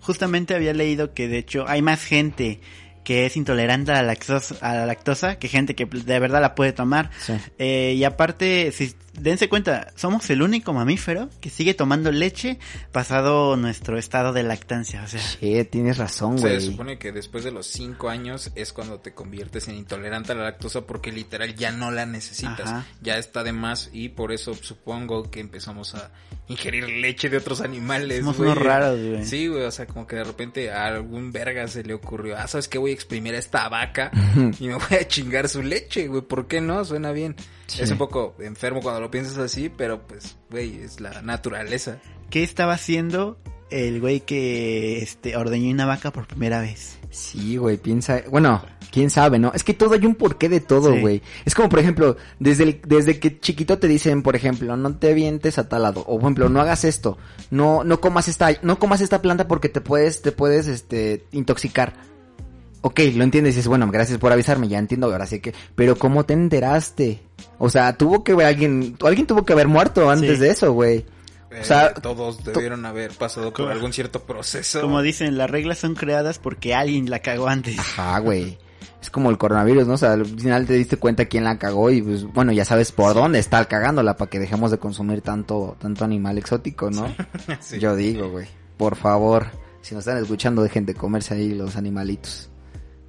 Justamente 0.00 0.54
había 0.54 0.72
leído 0.72 1.14
que 1.14 1.28
de 1.28 1.38
hecho 1.38 1.64
hay 1.68 1.80
más 1.82 2.04
gente 2.04 2.60
que 3.04 3.26
es 3.26 3.36
intolerante 3.36 3.92
a 3.92 3.96
la 3.96 4.02
lactosa, 4.02 4.54
a 4.60 4.74
la 4.74 4.86
lactosa 4.86 5.36
que 5.38 5.48
gente 5.48 5.74
que 5.74 5.86
de 5.86 6.18
verdad 6.18 6.40
la 6.40 6.54
puede 6.54 6.72
tomar. 6.72 7.10
Sí. 7.20 7.34
Eh, 7.58 7.94
y 7.96 8.04
aparte, 8.04 8.72
si 8.72 8.94
dense 9.14 9.48
cuenta, 9.48 9.92
somos 9.96 10.28
el 10.30 10.42
único 10.42 10.72
mamífero 10.72 11.28
que 11.40 11.50
sigue 11.50 11.74
tomando 11.74 12.10
leche 12.12 12.58
pasado 12.92 13.56
nuestro 13.56 13.98
estado 13.98 14.32
de 14.32 14.42
lactancia. 14.42 15.02
O 15.02 15.06
sea, 15.06 15.20
Sí, 15.20 15.64
tienes 15.70 15.98
razón, 15.98 16.38
Se 16.38 16.48
güey. 16.48 16.60
supone 16.60 16.98
que 16.98 17.12
después 17.12 17.44
de 17.44 17.50
los 17.50 17.66
5 17.66 18.08
años 18.08 18.50
es 18.54 18.72
cuando 18.72 19.00
te 19.00 19.12
conviertes 19.14 19.68
en 19.68 19.76
intolerante 19.76 20.32
a 20.32 20.34
la 20.34 20.44
lactosa 20.44 20.82
porque 20.86 21.12
literal 21.12 21.54
ya 21.54 21.72
no 21.72 21.90
la 21.90 22.06
necesitas. 22.06 22.60
Ajá. 22.68 22.86
Ya 23.02 23.18
está 23.18 23.42
de 23.42 23.52
más 23.52 23.90
y 23.92 24.08
por 24.10 24.32
eso 24.32 24.54
supongo 24.54 25.30
que 25.30 25.40
empezamos 25.40 25.94
a 25.94 26.10
ingerir 26.48 26.88
leche 26.88 27.28
de 27.30 27.36
otros 27.38 27.60
animales. 27.60 28.18
Somos 28.20 28.36
güey. 28.38 28.50
unos 28.50 28.62
raros, 28.62 28.98
güey. 29.00 29.24
Sí, 29.24 29.46
güey, 29.46 29.62
o 29.64 29.70
sea, 29.70 29.86
como 29.86 30.06
que 30.06 30.16
de 30.16 30.24
repente 30.24 30.70
a 30.70 30.86
algún 30.86 31.32
verga 31.32 31.66
se 31.68 31.82
le 31.84 31.94
ocurrió, 31.94 32.36
ah, 32.36 32.46
¿sabes 32.46 32.68
qué? 32.68 32.78
Voy 32.78 32.90
a 32.90 32.94
exprimir 32.94 33.34
a 33.34 33.38
esta 33.38 33.68
vaca 33.68 34.10
y 34.60 34.66
me 34.68 34.74
voy 34.74 34.96
a 35.00 35.06
chingar 35.06 35.48
su 35.48 35.62
leche, 35.62 36.08
güey. 36.08 36.22
¿Por 36.22 36.46
qué 36.48 36.60
no? 36.60 36.84
Suena 36.84 37.12
bien. 37.12 37.36
Sí. 37.66 37.82
Es 37.82 37.90
un 37.90 37.98
poco 37.98 38.34
enfermo 38.40 38.80
cuando 38.80 39.00
lo 39.00 39.10
piensas 39.10 39.38
así, 39.38 39.68
pero 39.70 40.06
pues, 40.06 40.36
güey, 40.50 40.78
es 40.82 41.00
la 41.00 41.22
naturaleza. 41.22 41.98
¿qué 42.30 42.42
estaba 42.42 42.72
haciendo 42.74 43.38
el 43.70 44.00
güey 44.00 44.20
que 44.20 45.02
este 45.02 45.36
ordeñó 45.36 45.70
una 45.70 45.84
vaca 45.86 46.10
por 46.12 46.26
primera 46.26 46.60
vez? 46.60 46.98
Sí, 47.10 47.58
güey, 47.58 47.76
piensa, 47.76 48.22
bueno, 48.30 48.64
quién 48.90 49.10
sabe, 49.10 49.38
¿no? 49.38 49.52
Es 49.54 49.64
que 49.64 49.74
todo 49.74 49.92
hay 49.92 50.06
un 50.06 50.14
porqué 50.14 50.48
de 50.48 50.60
todo, 50.60 50.94
Sí. 50.94 51.00
güey. 51.00 51.22
Es 51.44 51.54
como, 51.54 51.68
por 51.68 51.78
ejemplo, 51.78 52.16
desde 52.38 52.62
el- 52.64 52.80
desde 52.86 53.18
que 53.20 53.38
chiquito 53.38 53.78
te 53.78 53.86
dicen, 53.86 54.22
por 54.22 54.34
ejemplo, 54.34 54.74
no 54.78 54.96
te 54.96 55.10
avientes 55.10 55.58
a 55.58 55.68
tal 55.68 55.82
lado, 55.82 56.00
o 56.00 56.14
por 56.14 56.22
ejemplo, 56.22 56.48
no 56.48 56.60
hagas 56.62 56.84
esto, 56.84 57.18
no, 57.50 57.84
no 57.84 58.00
comas 58.00 58.28
esta, 58.28 58.48
no 58.62 58.78
comas 58.78 59.02
esta 59.02 59.20
planta 59.20 59.46
porque 59.46 59.68
te 59.68 59.82
puedes, 59.82 60.22
te 60.22 60.32
puedes, 60.32 60.68
este, 60.68 61.24
intoxicar. 61.32 61.92
Ok, 62.82 63.00
lo 63.14 63.22
entiendes 63.24 63.54
y 63.54 63.56
dices, 63.56 63.68
bueno, 63.68 63.88
gracias 63.90 64.18
por 64.18 64.32
avisarme, 64.32 64.68
ya 64.68 64.78
entiendo, 64.78 65.06
ahora 65.10 65.26
sí 65.26 65.38
que, 65.40 65.54
pero 65.74 65.96
¿cómo 65.96 66.24
te 66.24 66.34
enteraste? 66.34 67.22
O 67.58 67.70
sea, 67.70 67.96
tuvo 67.96 68.24
que 68.24 68.32
haber 68.32 68.46
alguien, 68.46 68.96
alguien 69.04 69.26
tuvo 69.26 69.44
que 69.44 69.52
haber 69.52 69.68
muerto 69.68 70.10
antes 70.10 70.38
Sí. 70.38 70.42
de 70.44 70.50
eso, 70.50 70.72
güey. 70.72 71.06
Eh, 71.52 71.62
sea, 71.62 71.94
todos 71.94 72.42
debieron 72.44 72.84
haber 72.86 73.12
pasado 73.12 73.52
por 73.52 73.70
algún 73.70 73.92
cierto 73.92 74.22
proceso. 74.24 74.80
Como 74.80 75.00
dicen, 75.02 75.36
las 75.38 75.50
reglas 75.50 75.78
son 75.78 75.94
creadas 75.94 76.38
porque 76.38 76.74
alguien 76.74 77.08
la 77.10 77.20
cagó 77.20 77.46
antes. 77.48 77.78
Ajá, 77.78 78.18
güey. 78.18 78.58
Es 79.00 79.10
como 79.10 79.30
el 79.30 79.38
coronavirus, 79.38 79.86
¿no? 79.86 79.94
O 79.94 79.98
sea, 79.98 80.12
al 80.14 80.24
final 80.24 80.66
te 80.66 80.74
diste 80.74 80.96
cuenta 80.96 81.26
quién 81.26 81.44
la 81.44 81.58
cagó 81.58 81.90
y 81.90 82.00
pues, 82.02 82.24
bueno, 82.24 82.52
ya 82.52 82.64
sabes 82.64 82.90
por 82.90 83.14
dónde 83.14 83.38
está 83.38 83.64
cagándola 83.66 84.16
para 84.16 84.30
que 84.30 84.38
dejemos 84.38 84.70
de 84.70 84.78
consumir 84.78 85.20
tanto, 85.22 85.76
tanto 85.80 86.04
animal 86.04 86.38
exótico, 86.38 86.90
¿no? 86.90 87.14
Sí. 87.60 87.78
Yo 87.78 87.94
digo, 87.96 88.30
güey. 88.30 88.46
Por 88.76 88.96
favor, 88.96 89.46
si 89.82 89.94
nos 89.94 90.06
están 90.06 90.22
escuchando, 90.22 90.62
dejen 90.62 90.86
de 90.86 90.94
comerse 90.94 91.34
ahí 91.34 91.52
los 91.54 91.76
animalitos. 91.76 92.48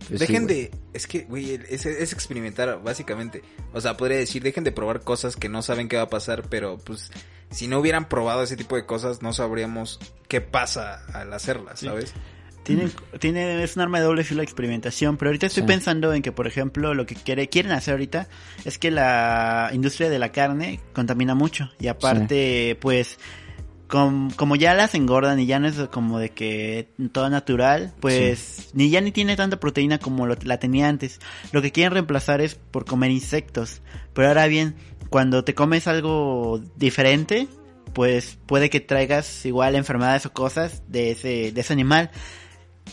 Pues 0.08 0.20
sí, 0.20 0.28
dejen 0.28 0.48
de, 0.48 0.72
es 0.94 1.08
que, 1.08 1.22
güey, 1.22 1.60
es, 1.70 1.86
es 1.86 2.14
experimentar, 2.14 2.82
básicamente. 2.84 3.42
O 3.74 3.82
sea, 3.82 3.96
podría 3.98 4.18
decir, 4.18 4.44
dejen 4.44 4.64
de 4.64 4.72
probar 4.72 5.02
cosas 5.02 5.36
que 5.36 5.50
no 5.50 5.62
saben 5.62 5.88
qué 5.88 5.98
va 5.98 6.04
a 6.04 6.10
pasar, 6.10 6.44
pero 6.50 6.78
pues, 6.78 7.12
si 7.52 7.68
no 7.68 7.80
hubieran 7.80 8.10
probado 8.10 8.44
ese 8.44 8.58
tipo 8.58 8.76
de 8.76 8.86
cosas, 8.86 9.22
no 9.22 9.34
sabríamos 9.34 10.00
qué 10.28 10.42
pasa 10.42 11.06
al 11.14 11.32
hacerlas, 11.34 11.80
Sí. 11.80 11.86
¿sabes? 11.88 12.14
Tiene, 12.64 12.90
tiene, 13.20 13.62
es 13.62 13.76
un 13.76 13.82
arma 13.82 14.00
de 14.00 14.06
doble 14.06 14.24
filo 14.24 14.38
la 14.38 14.44
experimentación, 14.44 15.18
pero 15.18 15.30
ahorita 15.30 15.48
estoy 15.48 15.64
Sí. 15.64 15.68
pensando 15.68 16.14
en 16.14 16.22
que, 16.22 16.32
por 16.32 16.48
ejemplo, 16.48 16.94
lo 16.94 17.06
que 17.06 17.14
quiere, 17.16 17.50
quieren 17.50 17.74
hacer 17.74 17.92
ahorita 17.94 18.30
es 18.64 18.78
que 18.80 18.90
la 18.90 19.70
industria 19.74 20.10
de 20.10 20.18
la 20.18 20.32
carne 20.32 20.80
contamina 20.94 21.36
mucho. 21.36 21.70
Y 21.78 21.88
aparte, 21.88 22.78
pues, 22.80 23.20
com- 23.94 24.32
como 24.32 24.56
ya 24.56 24.74
las 24.74 24.96
engordan 24.96 25.40
y 25.40 25.46
ya 25.46 25.60
no 25.60 25.68
es 25.68 25.76
como 25.92 26.18
de 26.18 26.30
que 26.30 26.88
todo 27.12 27.30
natural, 27.30 27.94
pues, 28.00 28.70
ni 28.74 28.90
ya 28.90 29.02
ni 29.02 29.12
tiene 29.12 29.36
tanta 29.36 29.60
proteína 29.60 30.00
como 30.00 30.26
lo- 30.26 30.36
la 30.44 30.58
tenía 30.58 30.88
antes. 30.90 31.20
Lo 31.52 31.62
que 31.62 31.72
quieren 31.72 31.94
reemplazar 31.94 32.42
es 32.42 32.56
por 32.56 32.86
comer 32.86 33.12
insectos. 33.12 33.84
Pero 34.14 34.30
ahora 34.30 34.48
bien, 34.48 34.74
cuando 35.10 35.44
te 35.44 35.54
comes 35.54 35.86
algo 35.88 36.60
diferente, 36.76 37.48
pues 37.94 38.40
puede 38.48 38.72
que 38.72 38.80
traigas 38.80 39.46
igual 39.46 39.76
enfermedades 39.76 40.26
o 40.26 40.34
cosas 40.34 40.82
de 40.88 41.12
ese, 41.12 41.52
de 41.52 41.62
ese 41.62 41.74
animal. 41.74 42.10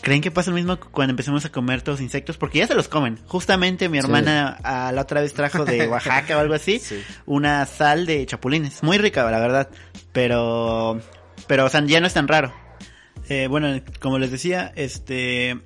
¿Creen 0.01 0.21
que 0.21 0.31
pasa 0.31 0.49
lo 0.49 0.55
mismo 0.55 0.79
cuando 0.79 1.11
empecemos 1.11 1.45
a 1.45 1.51
comer 1.51 1.81
todos 1.83 1.99
los 1.99 2.03
insectos? 2.03 2.37
Porque 2.37 2.57
ya 2.59 2.67
se 2.67 2.73
los 2.73 2.87
comen. 2.87 3.19
Justamente 3.27 3.87
mi 3.87 3.99
Sí. 3.99 4.05
hermana 4.05 4.57
a 4.63 4.91
la 4.91 5.01
otra 5.01 5.21
vez 5.21 5.33
trajo 5.33 5.63
de 5.63 5.87
Oaxaca 5.87 6.37
o 6.37 6.39
algo 6.39 6.55
así 6.55 6.79
Sí. 6.79 7.01
una 7.27 7.65
sal 7.67 8.05
de 8.07 8.25
chapulines. 8.25 8.81
Muy 8.81 8.97
rica, 8.97 9.29
la 9.29 9.39
verdad. 9.39 9.69
Pero, 10.11 10.99
pero, 11.47 11.65
o 11.65 11.69
sea, 11.69 11.83
ya 11.85 11.99
no 12.01 12.07
es 12.07 12.13
tan 12.13 12.27
raro. 12.27 12.51
Eh, 13.29 13.47
bueno, 13.47 13.79
como 13.99 14.17
les 14.17 14.31
decía, 14.31 14.71
este, 14.75 15.61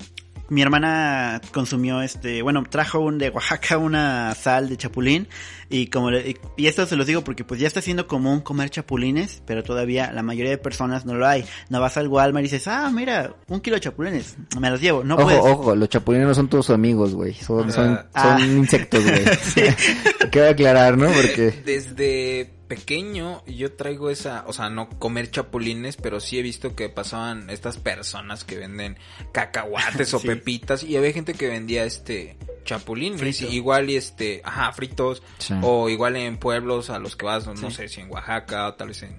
mi 0.50 0.62
hermana 0.62 1.42
consumió 1.54 2.02
este, 2.02 2.42
bueno, 2.42 2.64
trajo 2.70 3.00
un 3.00 3.18
de 3.18 3.30
Oaxaca 3.30 3.78
una 3.78 4.34
sal 4.36 4.70
de 4.70 4.78
chapulín 4.78 5.28
y 5.70 5.88
como 5.88 6.12
le- 6.12 6.30
y- 6.32 6.38
y 6.58 6.68
esto 6.68 6.86
se 6.86 6.96
los 6.96 7.08
digo 7.08 7.24
porque 7.24 7.44
pues 7.44 7.60
ya 7.60 7.68
está 7.68 7.82
siendo 7.82 8.06
común 8.08 8.42
comer 8.42 8.70
chapulines, 8.70 9.42
pero 9.48 9.64
todavía 9.64 10.12
la 10.12 10.22
mayoría 10.22 10.52
de 10.52 10.58
personas 10.60 11.06
no 11.06 11.16
lo 11.16 11.28
hay. 11.28 11.44
No 11.70 11.82
vas 11.82 11.98
al 11.98 12.08
Walmart 12.08 12.46
y 12.46 12.50
dices, 12.50 12.68
ah, 12.68 12.92
mira, 12.94 13.36
un 13.48 13.60
kilo 13.60 13.76
de 13.76 13.82
chapulines, 13.82 14.36
me 14.60 14.70
los 14.70 14.80
llevo. 14.82 15.04
No 15.04 15.16
ojo, 15.16 15.24
puedes. 15.24 15.40
ojo, 15.42 15.76
los 15.76 15.90
chapulines 15.90 16.28
no 16.28 16.34
son 16.36 16.48
todos 16.48 16.70
amigos, 16.70 17.16
güey. 17.16 17.34
Son, 17.34 17.72
son, 17.72 18.00
Ah. 18.14 18.38
son 18.38 18.58
insectos, 18.58 19.04
güey. 19.04 19.24
Quiero 20.32 20.50
aclarar, 20.52 20.98
¿no? 20.98 21.08
Porque... 21.12 21.52
Desde 21.66 22.54
pequeño 22.68 23.44
yo 23.46 23.74
traigo 23.74 24.10
esa, 24.10 24.44
o 24.48 24.54
sea, 24.54 24.70
no 24.70 24.90
comer 24.90 25.32
chapulines, 25.32 25.98
pero 25.98 26.20
sí 26.20 26.40
he 26.40 26.42
visto 26.42 26.76
que 26.76 26.90
pasaban 26.90 27.50
estas 27.50 27.78
personas 27.78 28.44
que 28.44 28.58
venden 28.58 28.98
cacahuates 29.32 30.14
o 30.14 30.20
Sí. 30.26 30.28
pepitas 30.28 30.84
y 30.84 30.98
había 30.98 31.12
gente 31.14 31.34
que 31.34 31.48
vendía 31.48 31.84
este 31.86 32.38
chapulines. 32.64 33.20
Frito. 33.20 33.46
Igual 33.52 33.90
y 33.90 33.96
este, 33.96 34.42
ajá, 34.44 34.72
fritos. 34.74 35.22
Sí. 35.38 35.54
O 35.62 35.90
igual 35.90 36.16
en 36.16 36.38
pueblos 36.38 36.90
a 36.90 37.00
los 37.00 37.16
que 37.16 37.26
vas, 37.26 37.46
no 37.48 37.56
Sí. 37.56 37.72
sé 37.76 37.88
si 37.88 38.02
en 38.02 38.12
Oaxaca 38.12 38.68
o 38.68 38.74
tal 38.74 38.88
vez 38.90 39.04
en... 39.04 39.16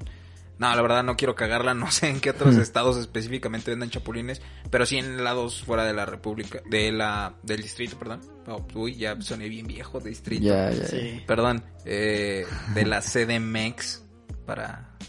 No, 0.59 0.75
la 0.75 0.81
verdad 0.83 1.03
no 1.03 1.17
quiero 1.17 1.35
cagarla, 1.35 1.75
no 1.75 1.91
sé 1.91 2.09
en 2.09 2.21
qué 2.21 2.31
otros 2.31 2.57
estados 2.57 2.97
específicamente 2.97 3.71
venden 3.71 3.91
chapulines, 3.91 4.41
pero 4.71 4.87
sí 4.87 4.97
en 4.99 5.23
lados 5.23 5.63
fuera 5.63 5.85
de 5.85 5.93
la 5.93 6.07
república, 6.07 6.61
de 6.69 6.93
la, 6.93 7.35
del 7.43 7.63
distrito, 7.63 7.99
perdón. 7.99 8.21
Oh, 8.47 8.65
uy, 8.75 8.97
ya 8.97 9.21
soné 9.21 9.49
bien 9.49 9.67
viejo 9.67 10.01
de 10.01 10.11
distrito. 10.11 10.45
Ya, 10.45 10.71
ya, 10.71 10.79
ya. 10.83 10.87
Sí. 10.87 11.23
Perdón, 11.27 11.63
eh, 11.85 12.47
de 12.75 12.87
la 12.87 13.01
CDMX 13.01 14.03
para... 14.47 14.91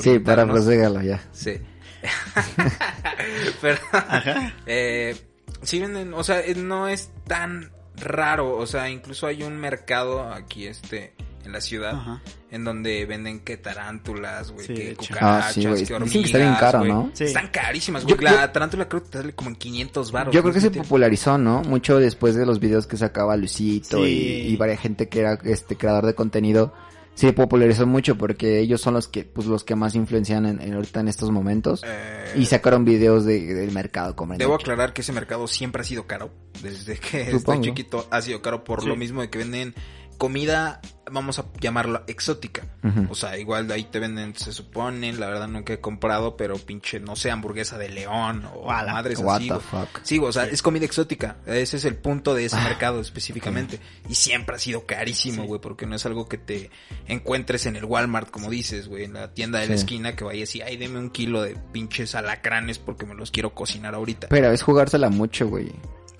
Sí, 0.00 0.18
para 0.18 0.42
orientarnos. 0.42 0.54
proségalo 0.56 1.00
ya. 1.00 1.22
Sí. 1.32 1.58
Pero, 3.62 3.78
Ajá. 3.92 4.54
eh, 4.66 5.16
sí 5.62 5.80
venden, 5.80 6.12
o 6.14 6.22
sea, 6.22 6.40
eh, 6.40 6.54
no 6.54 6.88
es 6.88 7.10
tan 7.26 7.70
raro, 7.96 8.56
o 8.56 8.66
sea, 8.66 8.90
incluso 8.90 9.26
hay 9.26 9.42
un 9.42 9.56
mercado 9.56 10.30
aquí, 10.32 10.66
este, 10.66 11.14
en 11.46 11.52
la 11.52 11.60
ciudad, 11.60 11.94
Ajá. 11.94 12.20
en 12.50 12.64
donde 12.64 13.06
venden 13.06 13.40
que 13.40 13.56
tarántulas, 13.56 14.50
güey, 14.50 14.66
Sí, 14.66 14.74
que 14.74 14.96
cucarachas, 14.96 15.44
Ah, 15.46 15.52
sí, 15.52 15.60
güey. 15.62 15.74
que 15.74 15.80
Dicen 15.80 15.96
hormigas, 15.96 16.12
que 16.12 16.20
está 16.26 16.38
bien 16.38 16.54
caro, 16.60 16.78
güey. 16.80 16.90
¿no? 16.92 17.10
Sí. 17.14 17.24
Están 17.24 17.48
carísimas, 17.48 18.04
güey. 18.04 18.16
Yo- 18.16 18.22
La 18.22 18.52
tarántula 18.52 18.88
creo 18.88 19.02
que 19.02 19.10
te 19.10 19.18
sale 19.18 19.34
como 19.34 19.50
en 19.50 19.56
500 19.56 20.12
baros. 20.12 20.34
Yo 20.34 20.42
creo 20.42 20.52
que 20.52 20.60
se 20.60 20.70
popularizó, 20.70 21.38
¿no? 21.38 21.62
Mucho 21.62 21.98
después 21.98 22.34
de 22.34 22.44
los 22.44 22.60
videos 22.60 22.86
que 22.86 22.96
sacaba 22.96 23.36
Luisito 23.36 24.04
Sí. 24.04 24.44
y, 24.48 24.52
y 24.52 24.56
varias 24.56 24.80
gente 24.80 25.08
que 25.08 25.20
era 25.20 25.38
este 25.44 25.76
creador 25.76 26.04
de 26.06 26.14
contenido. 26.14 26.74
Se 27.14 27.32
popularizó 27.32 27.86
mucho 27.86 28.18
porque 28.18 28.60
ellos 28.60 28.82
son 28.82 28.92
los 28.92 29.08
que, 29.08 29.24
pues, 29.24 29.46
los 29.46 29.64
que 29.64 29.74
más 29.74 29.94
influencian 29.94 30.44
en, 30.44 30.60
en 30.60 30.74
ahorita 30.74 31.00
en 31.00 31.08
estos 31.08 31.30
momentos. 31.30 31.80
Eh, 31.82 32.34
Y 32.36 32.44
sacaron 32.44 32.84
videos 32.84 33.24
de, 33.24 33.54
del 33.54 33.70
mercado 33.72 34.14
como 34.14 34.36
Debo 34.36 34.54
aclarar 34.56 34.92
que 34.92 35.00
ese 35.00 35.12
mercado 35.14 35.46
siempre 35.46 35.80
ha 35.80 35.84
sido 35.86 36.06
caro. 36.06 36.30
Desde 36.62 36.98
que 36.98 37.30
Supongo. 37.30 37.36
estoy 37.38 37.60
chiquito 37.62 38.06
ha 38.10 38.20
sido 38.20 38.42
caro 38.42 38.64
por 38.64 38.82
Sí. 38.82 38.88
lo 38.88 38.96
mismo 38.96 39.22
de 39.22 39.30
que 39.30 39.38
venden 39.38 39.74
comida, 40.16 40.80
vamos 41.10 41.38
a 41.38 41.44
llamarla 41.60 42.02
exótica. 42.06 42.62
O 43.10 43.14
sea, 43.16 43.36
igual 43.36 43.66
de 43.66 43.74
ahí 43.74 43.84
te 43.84 43.98
venden, 43.98 44.34
se 44.36 44.52
supone, 44.52 45.12
la 45.12 45.26
verdad 45.26 45.48
nunca 45.48 45.72
he 45.72 45.80
comprado, 45.80 46.36
pero 46.36 46.56
pinche, 46.56 47.00
no 47.00 47.16
sé, 47.16 47.30
hamburguesa 47.32 47.78
de 47.78 47.88
león 47.88 48.44
o 48.54 48.66
Wala. 48.66 48.92
madres 48.92 49.18
What 49.18 49.36
así. 49.36 49.48
the 49.48 49.54
güey. 49.54 49.66
fuck. 49.66 50.00
Sí, 50.04 50.18
o 50.20 50.32
sea, 50.32 50.44
es 50.44 50.62
comida 50.62 50.84
exótica. 50.84 51.36
Ese 51.46 51.76
es 51.78 51.84
el 51.84 51.96
punto 51.96 52.34
de 52.34 52.42
Ah, 52.44 52.46
ese 52.46 52.56
mercado 52.60 53.00
específicamente. 53.00 53.80
Y 54.08 54.14
siempre 54.14 54.54
ha 54.56 54.58
sido 54.58 54.86
carísimo, 54.86 55.42
Sí. 55.42 55.48
güey, 55.48 55.60
porque 55.60 55.86
no 55.86 55.96
es 55.96 56.06
algo 56.06 56.28
que 56.28 56.38
te 56.38 56.70
encuentres 57.08 57.66
en 57.66 57.74
el 57.76 57.84
Walmart, 57.84 58.30
como 58.30 58.50
dices, 58.50 58.86
güey, 58.88 59.04
en 59.04 59.14
la 59.14 59.34
tienda 59.34 59.58
de 59.58 59.66
la 59.68 59.74
esquina 59.74 60.14
que 60.14 60.22
vayas 60.24 60.54
y, 60.54 60.62
ay, 60.62 60.76
deme 60.76 60.98
un 61.00 61.10
kilo 61.10 61.42
de 61.42 61.56
pinches 61.72 62.14
alacranes 62.14 62.78
porque 62.78 63.04
me 63.06 63.14
los 63.14 63.30
quiero 63.32 63.52
cocinar 63.54 63.94
ahorita. 63.94 64.28
Pero 64.28 64.52
es 64.52 64.62
jugársela 64.62 65.10
mucho, 65.10 65.48
güey. 65.48 65.72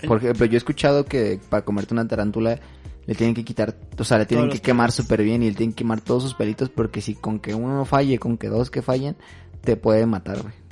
Por 0.07 0.19
ejemplo, 0.19 0.45
yo 0.47 0.55
he 0.55 0.59
escuchado 0.59 1.05
que 1.07 1.41
para 1.49 1.65
comerte 1.65 1.95
una 1.95 2.07
tarántula 2.07 2.61
le 3.07 3.15
tienen 3.15 3.35
que 3.35 3.45
quitar, 3.45 3.77
o 3.99 4.05
sea, 4.05 4.19
le 4.19 4.27
tienen 4.27 4.49
Todos 4.49 4.61
que 4.61 4.65
quemar 4.65 4.93
súper 4.93 5.23
bien 5.23 5.43
y 5.43 5.51
le 5.51 5.57
tienen 5.57 5.73
que 5.73 5.85
quemar 5.85 6.01
todos 6.01 6.23
sus 6.23 6.35
pelitos 6.35 6.69
porque 6.71 7.01
si 7.01 7.15
con 7.15 7.39
que 7.39 7.55
uno 7.55 7.85
falle, 7.85 8.19
con 8.19 8.37
que 8.37 8.49
dos 8.49 8.71
que 8.71 8.83
fallen, 8.83 9.17
te 9.63 9.77
puede 9.77 10.07
matar, 10.07 10.43
güey. 10.43 10.66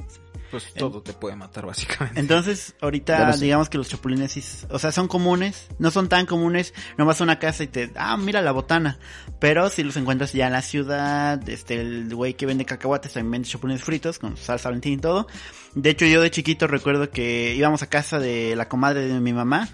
Pues 0.50 0.72
todo 0.74 1.02
te 1.02 1.12
puede 1.12 1.36
matar, 1.36 1.66
básicamente. 1.66 2.20
Entonces, 2.20 2.74
ahorita 2.80 3.36
digamos 3.36 3.68
que 3.68 3.78
los 3.78 3.88
chapulines, 3.88 4.32
sí, 4.32 4.42
o 4.70 4.78
sea, 4.78 4.92
son 4.92 5.08
comunes, 5.08 5.68
no 5.78 5.90
son 5.90 6.08
tan 6.08 6.26
comunes, 6.26 6.74
no 6.96 7.06
vas 7.06 7.20
a 7.20 7.24
una 7.24 7.38
casa 7.38 7.64
y 7.64 7.66
te, 7.66 7.90
ah, 7.96 8.16
mira 8.16 8.42
la 8.42 8.52
botana, 8.52 8.98
pero 9.40 9.68
si 9.70 9.82
los 9.82 9.96
encuentras 9.96 10.32
ya 10.32 10.46
en 10.46 10.52
la 10.52 10.62
ciudad, 10.62 11.46
este, 11.48 11.80
el 11.80 12.14
güey 12.14 12.34
que 12.34 12.46
vende 12.46 12.64
cacahuates 12.64 13.12
también 13.12 13.32
vende 13.32 13.48
chapulines 13.48 13.82
fritos 13.82 14.18
con 14.18 14.36
salsa 14.36 14.68
valentín 14.68 14.94
y 14.94 14.98
todo. 14.98 15.26
De 15.74 15.90
hecho, 15.90 16.06
yo 16.06 16.20
de 16.20 16.30
chiquito 16.30 16.66
recuerdo 16.66 17.10
que 17.10 17.54
íbamos 17.56 17.82
a 17.82 17.88
casa 17.88 18.18
de 18.18 18.54
la 18.56 18.68
comadre 18.68 19.06
de 19.06 19.20
mi 19.20 19.32
mamá, 19.32 19.68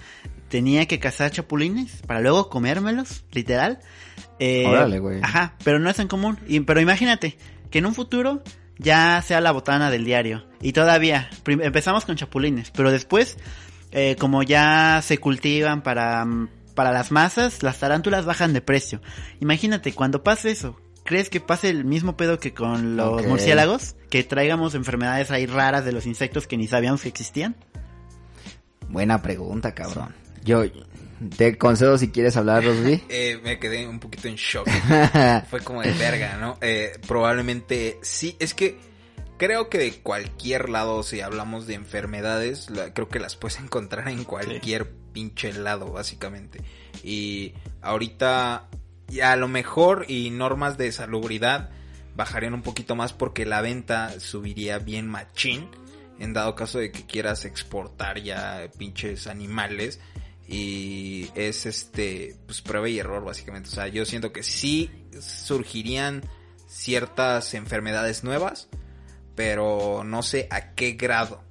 tenía 0.49 0.87
que 0.87 0.99
cazar 0.99 1.31
chapulines 1.31 2.03
para 2.07 2.21
luego 2.21 2.49
comérmelos, 2.49 3.25
literal. 3.33 3.81
Eh, 4.39 4.67
Órale, 4.67 4.99
güey. 4.99 5.21
Ajá, 5.23 5.55
pero 5.65 5.79
no 5.79 5.91
es 5.91 5.97
tan 5.97 6.09
común. 6.09 6.39
Y, 6.47 6.61
pero 6.61 6.81
imagínate 6.81 7.39
que 7.71 7.79
en 7.79 7.87
un 7.87 7.95
futuro 7.95 8.43
ya 8.81 9.23
sea 9.23 9.41
la 9.41 9.53
botana 9.53 9.91
del 9.91 10.05
diario. 10.05 10.45
Y 10.61 10.73
todavía, 10.73 11.31
empezamos 11.47 12.05
con 12.05 12.17
chapulines, 12.17 12.71
pero 12.71 12.91
después, 12.91 13.37
eh, 13.93 14.17
como 14.19 14.43
ya 14.43 15.01
se 15.03 15.19
cultivan 15.19 15.83
para, 15.83 16.25
mm, 16.25 16.49
para 16.75 16.93
las 16.93 17.11
masas, 17.13 17.63
las 17.63 17.79
tarántulas 17.79 18.25
bajan 18.25 18.53
de 18.53 18.63
precio. 18.63 19.01
Imagínate, 19.41 19.93
cuando 19.93 20.23
pase 20.23 20.51
eso, 20.51 20.81
¿crees 21.05 21.29
que 21.29 21.41
pase 21.41 21.69
el 21.69 21.85
mismo 21.85 22.17
pedo 22.17 22.39
que 22.39 22.55
con 22.55 22.97
los 22.97 23.25
murciélagos? 23.27 23.97
Que 24.09 24.25
traigamos 24.25 24.75
enfermedades 24.75 25.31
ahí 25.31 25.47
raras 25.47 25.85
de 25.85 25.93
los 25.93 26.07
insectos 26.07 26.47
que 26.47 26.57
ni 26.57 26.67
sabíamos 26.67 27.03
que 27.03 27.09
existían. 27.09 27.57
Buena 28.89 29.23
pregunta, 29.23 29.75
cabrón. 29.75 30.15
Yo 30.45 30.65
te 31.37 31.57
concedo 31.59 31.99
si 31.99 32.11
quieres 32.11 32.37
hablar, 32.37 32.65
Rosby. 32.65 33.03
Eh, 33.09 33.39
me 33.43 33.59
quedé 33.59 33.87
un 33.87 34.00
poquito 34.00 34.29
en 34.29 34.37
shock. 34.37 34.69
Fue 35.50 35.61
como 35.61 35.83
de 35.83 35.93
verga, 35.93 36.37
¿no? 36.39 36.59
Eh, 36.61 36.93
probablemente 37.07 37.99
sí, 38.03 38.37
es 38.39 38.55
que 38.55 38.79
creo 39.37 39.69
que 39.69 39.79
de 39.79 39.93
cualquier 39.95 40.69
lado, 40.69 41.03
si 41.03 41.21
hablamos 41.21 41.67
de 41.67 41.75
enfermedades, 41.75 42.71
la- 42.71 42.93
creo 42.95 43.09
que 43.09 43.21
las 43.21 43.37
puedes 43.37 43.59
encontrar 43.61 44.09
en 44.09 44.25
cualquier 44.25 44.91
pinche 45.12 45.53
lado, 45.53 45.93
básicamente. 45.93 46.61
Y 47.03 47.55
ahorita, 47.83 48.69
ya 49.09 49.33
a 49.33 49.37
lo 49.37 49.49
mejor, 49.49 50.05
y 50.09 50.31
normas 50.31 50.79
de 50.79 50.93
salubridad 50.93 51.71
bajarían 52.17 52.55
un 52.55 52.62
poquito 52.62 52.97
más 52.97 53.12
porque 53.12 53.47
la 53.47 53.61
venta 53.61 54.19
subiría 54.21 54.79
bien 54.79 55.09
machín. 55.09 55.69
En 56.19 56.35
dado 56.35 56.55
caso 56.55 56.79
de 56.79 56.93
que 56.93 57.07
quieras 57.07 57.47
exportar 57.47 58.21
ya 58.23 58.69
pinches 58.77 59.27
animales. 59.27 60.00
Y 60.52 61.30
es 61.37 61.64
este, 61.64 62.35
pues 62.47 62.61
prueba 62.61 62.88
y 62.88 62.99
error 62.99 63.25
básicamente. 63.25 63.69
O 63.69 63.73
sea, 63.73 63.87
yo 63.87 64.04
siento 64.04 64.33
que 64.33 64.42
sí 64.42 64.90
surgirían 65.21 66.23
ciertas 66.66 67.54
enfermedades 67.54 68.25
nuevas, 68.25 68.69
pero 69.37 70.02
no 70.04 70.25
sé 70.25 70.49
a 70.50 70.75
qué 70.75 70.92
grado. 70.92 71.45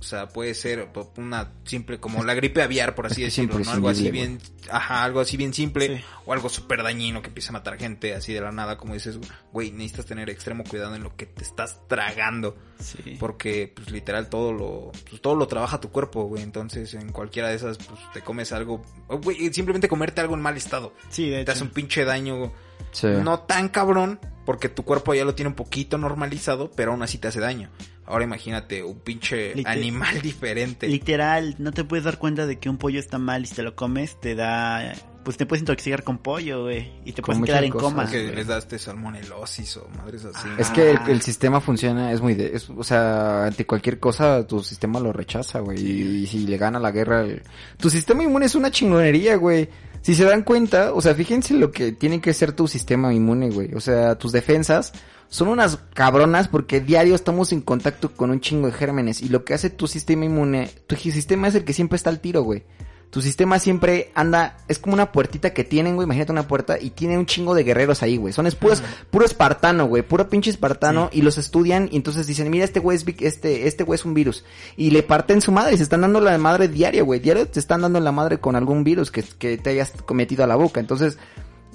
O 0.00 0.02
sea, 0.02 0.28
puede 0.30 0.54
ser 0.54 0.88
una 1.18 1.52
simple, 1.64 2.00
como 2.00 2.24
la 2.24 2.32
gripe 2.32 2.62
aviar, 2.62 2.94
por 2.94 3.04
así 3.04 3.22
Es 3.22 3.36
decirlo, 3.36 3.58
¿no? 3.58 3.70
Algo 3.70 3.90
así 3.90 4.10
bien, 4.10 4.38
ajá, 4.70 5.04
algo 5.04 5.20
así 5.20 5.36
bien 5.36 5.52
simple, 5.52 5.98
Sí. 5.98 6.04
o 6.24 6.32
algo 6.32 6.48
súper 6.48 6.82
dañino 6.82 7.20
que 7.20 7.28
empieza 7.28 7.50
a 7.50 7.52
matar 7.52 7.76
gente 7.78 8.14
así 8.14 8.32
de 8.32 8.40
la 8.40 8.50
nada, 8.50 8.78
como 8.78 8.94
dices, 8.94 9.18
güey, 9.52 9.70
necesitas 9.72 10.06
tener 10.06 10.30
extremo 10.30 10.64
cuidado 10.64 10.94
en 10.94 11.02
lo 11.02 11.14
que 11.16 11.26
te 11.26 11.44
estás 11.44 11.86
tragando. 11.86 12.56
Sí. 12.78 13.16
Porque, 13.20 13.70
pues, 13.76 13.90
literal, 13.90 14.30
todo 14.30 14.54
lo, 14.54 14.90
pues, 15.10 15.20
todo 15.20 15.34
lo 15.34 15.46
trabaja 15.46 15.80
tu 15.80 15.90
cuerpo, 15.90 16.24
güey. 16.24 16.42
Entonces, 16.42 16.94
en 16.94 17.12
cualquiera 17.12 17.48
de 17.50 17.56
esas, 17.56 17.76
pues, 17.76 18.00
te 18.14 18.22
comes 18.22 18.52
algo, 18.52 18.82
o, 19.06 19.18
güey, 19.18 19.52
simplemente 19.52 19.86
comerte 19.86 20.22
algo 20.22 20.34
en 20.34 20.40
mal 20.40 20.56
estado. 20.56 20.94
Sí, 21.10 21.28
de 21.28 21.44
Te 21.44 21.50
hace 21.50 21.60
hecho. 21.60 21.66
un 21.68 21.74
pinche 21.74 22.06
daño, 22.06 22.52
Sí. 22.92 23.06
no 23.06 23.40
tan 23.40 23.68
cabrón, 23.68 24.18
porque 24.46 24.70
tu 24.70 24.82
cuerpo 24.82 25.12
ya 25.12 25.24
lo 25.26 25.34
tiene 25.34 25.50
un 25.50 25.54
poquito 25.54 25.98
normalizado, 25.98 26.70
pero 26.70 26.92
aún 26.92 27.02
así 27.02 27.18
te 27.18 27.28
hace 27.28 27.38
daño. 27.38 27.70
Ahora 28.10 28.24
imagínate 28.24 28.82
un 28.82 28.98
pinche 29.00 29.54
Liter- 29.54 29.68
animal 29.72 30.20
diferente. 30.22 30.88
Literal, 30.88 31.54
no 31.58 31.72
te 31.72 31.84
puedes 31.84 32.04
dar 32.04 32.18
cuenta 32.18 32.46
de 32.46 32.58
que 32.58 32.68
un 32.68 32.76
pollo 32.78 32.98
está 33.00 33.18
mal 33.18 33.42
y 33.44 33.46
si 33.46 33.54
te 33.54 33.62
lo 33.62 33.74
comes, 33.76 34.20
te 34.20 34.34
da. 34.34 34.92
Pues 35.24 35.36
te 35.36 35.44
puedes 35.44 35.60
intoxicar 35.60 36.02
con 36.02 36.16
pollo, 36.16 36.62
güey. 36.64 36.92
Y 37.04 37.12
te 37.12 37.20
Con 37.20 37.36
puedes 37.36 37.50
quedar 37.50 37.64
en 37.64 37.72
coma. 37.72 38.10
que 38.10 38.32
les 38.32 38.46
daste 38.46 38.78
salmonelosis 38.78 39.76
o 39.76 39.88
madres 39.98 40.24
así. 40.24 40.48
Ah. 40.48 40.56
Es 40.58 40.70
que 40.70 40.92
el, 40.92 40.98
el 41.08 41.20
sistema 41.22 41.60
funciona, 41.60 42.10
es 42.12 42.20
muy 42.22 42.34
de, 42.34 42.54
es- 42.56 42.70
o 42.70 42.82
sea, 42.82 43.44
ante 43.44 43.66
cualquier 43.66 43.98
cosa 44.00 44.46
tu 44.46 44.62
sistema 44.62 44.98
lo 44.98 45.12
rechaza, 45.12 45.60
güey, 45.60 45.78
y, 45.78 46.02
y 46.22 46.26
si 46.26 46.46
le 46.46 46.56
gana 46.56 46.78
la 46.78 46.90
guerra, 46.90 47.20
el- 47.22 47.42
tu 47.78 47.90
sistema 47.90 48.22
inmune 48.22 48.46
es 48.46 48.54
una 48.54 48.70
chingonería, 48.70 49.36
güey. 49.36 49.68
Si 50.02 50.14
se 50.14 50.24
dan 50.24 50.42
cuenta, 50.42 50.94
o 50.94 51.02
sea, 51.02 51.14
fíjense 51.14 51.52
lo 51.52 51.70
que 51.70 51.92
tiene 51.92 52.22
que 52.22 52.32
ser 52.32 52.52
tu 52.52 52.66
sistema 52.66 53.12
inmune, 53.12 53.50
güey. 53.50 53.74
O 53.74 53.80
sea, 53.80 54.16
tus 54.16 54.32
defensas 54.32 54.92
son 55.30 55.48
unas 55.48 55.78
cabronas 55.94 56.48
porque 56.48 56.80
diario 56.80 57.14
estamos 57.14 57.52
en 57.52 57.60
contacto 57.60 58.12
con 58.12 58.30
un 58.30 58.40
chingo 58.40 58.66
de 58.66 58.72
gérmenes 58.72 59.22
y 59.22 59.28
lo 59.28 59.44
que 59.44 59.54
hace 59.54 59.70
tu 59.70 59.86
sistema 59.86 60.24
inmune, 60.24 60.68
tu 60.88 60.96
sistema 60.96 61.48
es 61.48 61.54
el 61.54 61.64
que 61.64 61.72
siempre 61.72 61.96
está 61.96 62.10
al 62.10 62.20
tiro, 62.20 62.42
güey. 62.42 62.64
Tu 63.10 63.22
sistema 63.22 63.58
siempre 63.58 64.12
anda, 64.14 64.56
es 64.68 64.78
como 64.78 64.94
una 64.94 65.10
puertita 65.10 65.52
que 65.52 65.64
tienen, 65.64 65.96
güey, 65.96 66.04
imagínate 66.04 66.30
una 66.30 66.46
puerta 66.46 66.78
y 66.80 66.90
tiene 66.90 67.18
un 67.18 67.26
chingo 67.26 67.54
de 67.54 67.64
guerreros 67.64 68.04
ahí, 68.04 68.16
güey. 68.16 68.32
Son 68.32 68.46
es 68.46 68.54
puros, 68.54 68.84
puro 69.10 69.24
espartano, 69.24 69.86
güey, 69.86 70.02
puro 70.02 70.28
pinche 70.28 70.50
espartano 70.50 71.10
y 71.12 71.22
los 71.22 71.36
estudian 71.36 71.88
y 71.90 71.96
entonces 71.96 72.28
dicen, 72.28 72.50
mira, 72.50 72.64
este 72.64 72.78
güey 72.78 72.96
es, 72.96 73.04
este, 73.20 73.66
este 73.66 73.82
güey 73.82 73.96
es 73.96 74.04
un 74.04 74.14
virus. 74.14 74.44
Y 74.76 74.90
le 74.90 75.02
parten 75.02 75.40
su 75.40 75.50
madre, 75.50 75.76
se 75.76 75.82
están 75.82 76.02
dando 76.02 76.20
la 76.20 76.38
madre 76.38 76.68
diario, 76.68 77.04
güey. 77.04 77.18
Diario 77.18 77.48
te 77.48 77.58
están 77.58 77.82
dando 77.82 77.98
la 77.98 78.12
madre 78.12 78.38
con 78.38 78.54
algún 78.54 78.84
virus 78.84 79.10
que, 79.10 79.22
que 79.22 79.58
te 79.58 79.70
hayas 79.70 79.92
cometido 80.06 80.44
a 80.44 80.46
la 80.46 80.54
boca. 80.54 80.78
Entonces, 80.78 81.18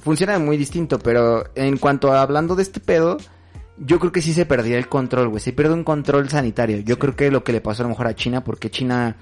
funciona 0.02 0.40
muy 0.40 0.56
distinto, 0.56 1.00
pero 1.00 1.46
en 1.56 1.78
cuanto 1.78 2.14
a 2.14 2.22
hablando 2.22 2.56
de 2.56 2.64
este 2.64 2.80
pedo, 2.80 3.18
yo 3.77 4.00
creo 4.00 4.12
que 4.12 4.22
sí 4.22 4.34
se 4.34 4.46
perdería 4.46 4.77
el 4.77 4.88
control, 4.88 5.27
güey. 5.29 5.39
Se 5.41 5.53
pierde 5.53 5.74
un 5.74 5.84
control 5.84 6.29
sanitario. 6.29 6.79
Yo 6.79 6.98
creo 7.00 7.15
que 7.15 7.32
lo 7.32 7.44
que 7.44 7.51
le 7.51 7.62
pasó 7.62 7.84
a 7.84 7.86
lo 7.86 7.89
mejor 7.89 8.08
a 8.08 8.15
China, 8.15 8.44
porque 8.44 8.70
China 8.70 9.17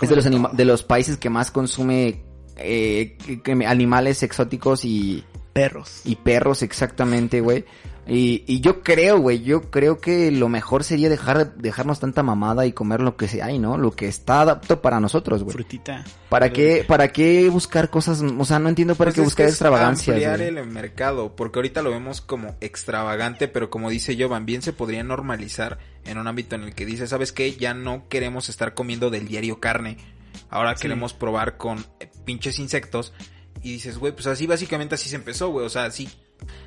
es 0.00 0.08
de 0.08 0.16
los, 0.16 0.26
anima- 0.26 0.50
de 0.52 0.64
los 0.64 0.82
países 0.82 1.16
que 1.16 1.30
más 1.30 1.50
consume 1.50 2.22
eh, 2.56 3.16
animales 3.66 4.22
exóticos 4.22 4.84
y, 4.84 5.24
Perros. 5.52 6.00
y 6.04 6.16
perros 6.16 6.62
exactamente, 6.62 7.40
güey. 7.40 7.64
Y, 8.08 8.44
y 8.46 8.60
yo 8.60 8.82
creo, 8.84 9.18
güey, 9.18 9.42
yo 9.42 9.62
creo 9.70 9.98
que 9.98 10.30
lo 10.30 10.48
mejor 10.48 10.84
sería 10.84 11.08
dejar 11.08 11.56
dejarnos 11.56 11.98
tanta 11.98 12.22
mamada 12.22 12.64
y 12.64 12.72
comer 12.72 13.00
lo 13.00 13.16
que 13.16 13.26
sea, 13.26 13.46
hay, 13.46 13.58
¿no? 13.58 13.76
Lo 13.78 13.90
que 13.90 14.06
está 14.06 14.42
apto 14.42 14.80
para 14.80 15.00
nosotros, 15.00 15.42
güey. 15.42 15.54
Frutita. 15.54 16.04
¿Para 16.28 16.52
qué, 16.52 16.84
¿Para 16.86 17.08
qué 17.08 17.48
buscar 17.48 17.90
cosas? 17.90 18.22
O 18.22 18.44
sea, 18.44 18.60
no 18.60 18.68
entiendo 18.68 18.94
para 18.94 19.08
Pues 19.08 19.16
qué 19.16 19.20
buscar 19.22 19.48
extravagancias. 19.48 20.14
ampliar 20.14 20.38
güey. 20.38 20.48
el 20.56 20.66
mercado, 20.68 21.34
porque 21.34 21.58
ahorita 21.58 21.82
lo 21.82 21.90
vemos 21.90 22.20
como 22.20 22.54
extravagante, 22.60 23.48
pero 23.48 23.70
como 23.70 23.90
dice 23.90 24.16
Jovan, 24.16 24.46
bien 24.46 24.62
se 24.62 24.72
podría 24.72 25.02
normalizar 25.02 25.78
en 26.04 26.18
un 26.18 26.28
ámbito 26.28 26.54
en 26.54 26.62
el 26.62 26.74
que 26.76 26.86
dice, 26.86 27.08
¿sabes 27.08 27.32
qué? 27.32 27.56
Ya 27.56 27.74
no 27.74 28.08
queremos 28.08 28.48
estar 28.48 28.74
comiendo 28.74 29.10
del 29.10 29.26
diario 29.26 29.58
carne. 29.58 29.96
Ahora 30.48 30.76
Sí. 30.76 30.82
queremos 30.82 31.12
probar 31.12 31.56
con 31.56 31.84
pinches 32.24 32.60
insectos. 32.60 33.12
Y 33.62 33.72
dices, 33.72 33.98
güey, 33.98 34.12
pues 34.12 34.28
así 34.28 34.46
básicamente 34.46 34.94
así 34.94 35.08
se 35.08 35.16
empezó, 35.16 35.48
güey. 35.48 35.66
O 35.66 35.70
sea, 35.70 35.90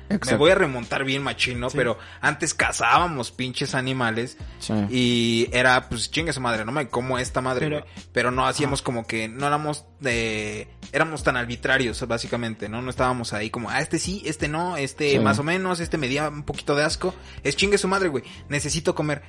me 0.08 0.36
voy 0.36 0.50
a 0.50 0.54
remontar 0.56 1.04
bien 1.04 1.22
machino, 1.22 1.70
Sí. 1.70 1.76
pero 1.76 1.98
antes 2.20 2.52
cazábamos 2.54 3.30
pinches 3.30 3.74
animales 3.74 4.36
Sí. 4.58 4.74
y 4.90 5.48
era, 5.52 5.88
pues 5.88 6.10
chinga 6.10 6.32
su 6.32 6.40
madre, 6.40 6.64
no 6.64 6.72
me 6.72 6.88
como 6.88 7.18
esta 7.18 7.40
madre, 7.40 7.66
Pero- 7.66 7.80
güey. 7.82 7.92
Pero 8.12 8.30
no 8.30 8.46
hacíamos 8.46 8.82
como 8.82 9.06
que, 9.06 9.28
no 9.28 9.46
éramos 9.46 9.84
de, 10.00 10.68
éramos 10.92 11.22
tan 11.22 11.36
arbitrarios, 11.36 12.06
básicamente, 12.08 12.68
¿no? 12.68 12.82
No 12.82 12.90
estábamos 12.90 13.32
ahí 13.32 13.50
como, 13.50 13.70
ah, 13.70 13.80
este 13.80 13.98
sí, 13.98 14.22
este 14.24 14.48
no, 14.48 14.76
este 14.76 15.12
Sí. 15.12 15.18
más 15.20 15.38
o 15.38 15.44
menos, 15.44 15.78
este 15.80 15.96
me 15.98 16.08
dio 16.08 16.28
un 16.28 16.42
poquito 16.42 16.74
de 16.74 16.84
asco. 16.84 17.14
Es 17.44 17.54
chingue 17.56 17.78
su 17.78 17.86
madre, 17.88 18.08
güey. 18.08 18.24
Necesito 18.48 18.94
comer. 18.94 19.22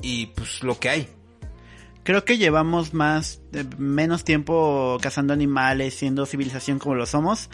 Y 0.00 0.26
pues 0.26 0.62
lo 0.62 0.78
que 0.78 0.88
hay. 0.90 1.08
Creo 2.04 2.24
que 2.24 2.38
llevamos 2.38 2.94
más, 2.94 3.42
eh, 3.52 3.64
menos 3.76 4.24
tiempo 4.24 4.96
cazando 5.02 5.34
animales, 5.34 5.92
siendo 5.94 6.24
civilización 6.24 6.78
como 6.78 6.94
lo 6.94 7.04
somos, 7.04 7.50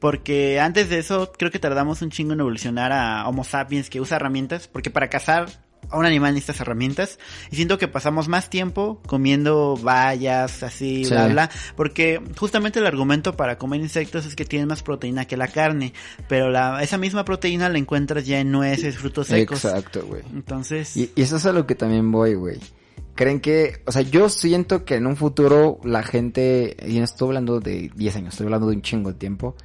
porque 0.00 0.60
antes 0.60 0.88
de 0.90 0.98
eso 0.98 1.32
creo 1.36 1.50
que 1.50 1.58
tardamos 1.58 2.02
un 2.02 2.10
chingo 2.10 2.32
en 2.32 2.40
evolucionar 2.40 2.92
a 2.92 3.26
Homo 3.28 3.44
sapiens 3.44 3.90
que 3.90 4.00
usa 4.00 4.16
herramientas, 4.16 4.68
porque 4.68 4.90
para 4.90 5.08
cazar 5.10 5.48
a 5.90 5.96
un 5.96 6.04
animal 6.04 6.34
necesitas 6.34 6.60
herramientas, 6.60 7.18
y 7.50 7.56
siento 7.56 7.78
que 7.78 7.88
pasamos 7.88 8.28
más 8.28 8.50
tiempo 8.50 9.00
comiendo 9.06 9.78
bayas, 9.80 10.62
así, 10.62 11.04
Sí. 11.04 11.14
bla, 11.14 11.28
bla, 11.28 11.50
porque 11.76 12.20
justamente 12.36 12.78
el 12.80 12.86
argumento 12.86 13.36
para 13.36 13.56
comer 13.56 13.80
insectos 13.80 14.26
es 14.26 14.36
que 14.36 14.44
tienen 14.44 14.68
más 14.68 14.82
proteína 14.82 15.24
que 15.24 15.36
la 15.38 15.48
carne, 15.48 15.94
pero 16.28 16.50
la, 16.50 16.82
esa 16.82 16.98
misma 16.98 17.24
proteína 17.24 17.68
la 17.70 17.78
encuentras 17.78 18.26
ya 18.26 18.38
en 18.40 18.50
nueces, 18.50 18.98
frutos 18.98 19.28
secos. 19.28 19.64
Exacto, 19.64 20.04
güey. 20.06 20.22
Entonces, 20.34 20.94
Y, 20.96 21.10
y 21.14 21.22
eso 21.22 21.36
es 21.36 21.46
a 21.46 21.52
lo 21.52 21.66
que 21.66 21.74
también 21.74 22.10
voy, 22.12 22.34
güey. 22.34 22.58
Creen 23.14 23.40
que, 23.40 23.82
o 23.86 23.90
sea, 23.92 24.02
yo 24.02 24.28
siento 24.28 24.84
que 24.84 24.96
en 24.96 25.06
un 25.06 25.16
futuro 25.16 25.80
la 25.84 26.02
gente, 26.02 26.76
y 26.86 26.98
no 26.98 27.04
estoy 27.04 27.28
hablando 27.28 27.60
de 27.60 27.90
10 27.96 28.16
años, 28.16 28.34
estoy 28.34 28.44
hablando 28.44 28.68
de 28.68 28.76
un 28.76 28.82
chingo 28.82 29.12
de 29.12 29.18
tiempo. 29.18 29.56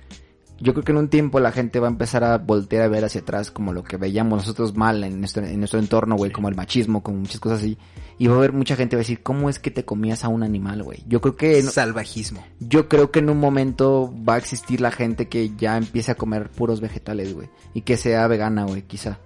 Yo 0.64 0.74
creo 0.74 0.86
que 0.86 0.92
en 0.94 0.98
un 0.98 1.10
tiempo 1.10 1.40
la 1.42 1.52
gente 1.52 1.80
va 1.80 1.88
a 1.88 1.92
empezar 1.92 2.24
a 2.24 2.38
voltear 2.38 2.84
a 2.84 2.88
ver 2.88 3.04
hacia 3.04 3.22
atrás 3.22 3.52
como 3.52 3.74
lo 3.74 3.84
que 3.84 3.98
veíamos 3.98 4.38
nosotros 4.38 4.76
mal 4.76 5.04
en 5.04 5.20
nuestro, 5.20 5.44
en 5.46 5.60
nuestro 5.60 5.80
entorno, 5.80 6.16
güey, 6.16 6.32
como 6.32 6.48
el 6.48 6.56
machismo, 6.56 7.04
como 7.04 7.18
muchas 7.20 7.42
cosas 7.42 7.60
así. 7.60 7.78
Y 8.18 8.28
va 8.28 8.36
a 8.36 8.38
haber 8.38 8.54
mucha 8.54 8.76
gente 8.78 8.96
va 8.96 9.00
a 9.00 9.04
decir, 9.04 9.22
¿cómo 9.22 9.50
es 9.50 9.60
que 9.60 9.72
te 9.72 9.84
comías 9.84 10.24
a 10.24 10.30
un 10.30 10.42
animal, 10.42 10.82
güey? 10.84 11.04
Yo 11.06 11.20
creo 11.20 11.36
que, 11.36 11.62
no- 11.62 11.70
Salvajismo. 11.72 12.44
yo 12.60 12.88
creo 12.88 13.12
que 13.12 13.20
en 13.20 13.30
un 13.30 13.40
momento 13.40 14.14
va 14.28 14.36
a 14.36 14.38
existir 14.38 14.80
la 14.80 14.92
gente 14.92 15.28
que 15.28 15.52
ya 15.58 15.76
empiece 15.78 16.12
a 16.12 16.16
comer 16.16 16.50
puros 16.50 16.80
vegetales, 16.80 17.34
güey. 17.34 17.50
Y 17.74 17.82
que 17.82 17.98
sea 17.98 18.26
vegana, 18.28 18.64
güey, 18.64 18.84
quizá. 18.84 19.20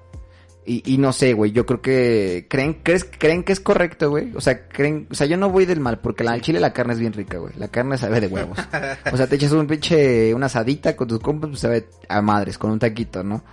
Y, 0.70 0.84
y 0.86 0.98
no 0.98 1.14
sé, 1.14 1.32
güey, 1.32 1.54
yo 1.54 1.66
creo 1.66 1.82
que... 1.82 2.46
¿Creen, 2.50 2.74
crees, 2.84 3.06
¿Creen 3.06 3.44
que 3.44 3.54
es 3.54 3.62
correcto, 3.62 4.10
güey? 4.10 4.34
O 4.36 4.42
sea, 4.42 4.68
creen... 4.68 5.08
O 5.10 5.16
sea, 5.16 5.26
yo 5.26 5.38
no 5.38 5.50
voy 5.50 5.66
del 5.66 5.80
mal, 5.80 6.00
porque 6.00 6.26
la, 6.26 6.34
al 6.34 6.42
chile 6.42 6.60
la 6.60 6.74
carne 6.74 6.92
es 6.94 7.00
bien 7.00 7.14
rica, 7.14 7.38
güey. 7.38 7.54
La 7.58 7.70
carne 7.70 7.98
sabe 7.98 8.20
de 8.20 8.28
huevos. 8.28 8.58
O 9.12 9.16
sea, 9.16 9.28
te 9.28 9.38
echas 9.38 9.54
un 9.54 9.66
pinche... 9.66 10.34
Una 10.34 10.48
asadita 10.48 10.96
con 10.98 11.08
tus 11.08 11.20
compas, 11.22 11.50
pues 11.52 11.62
sabe 11.62 11.88
a 12.10 12.22
madres, 12.22 12.58
con 12.58 12.70
un 12.72 12.80
taquito, 12.80 13.24
¿no? 13.24 13.46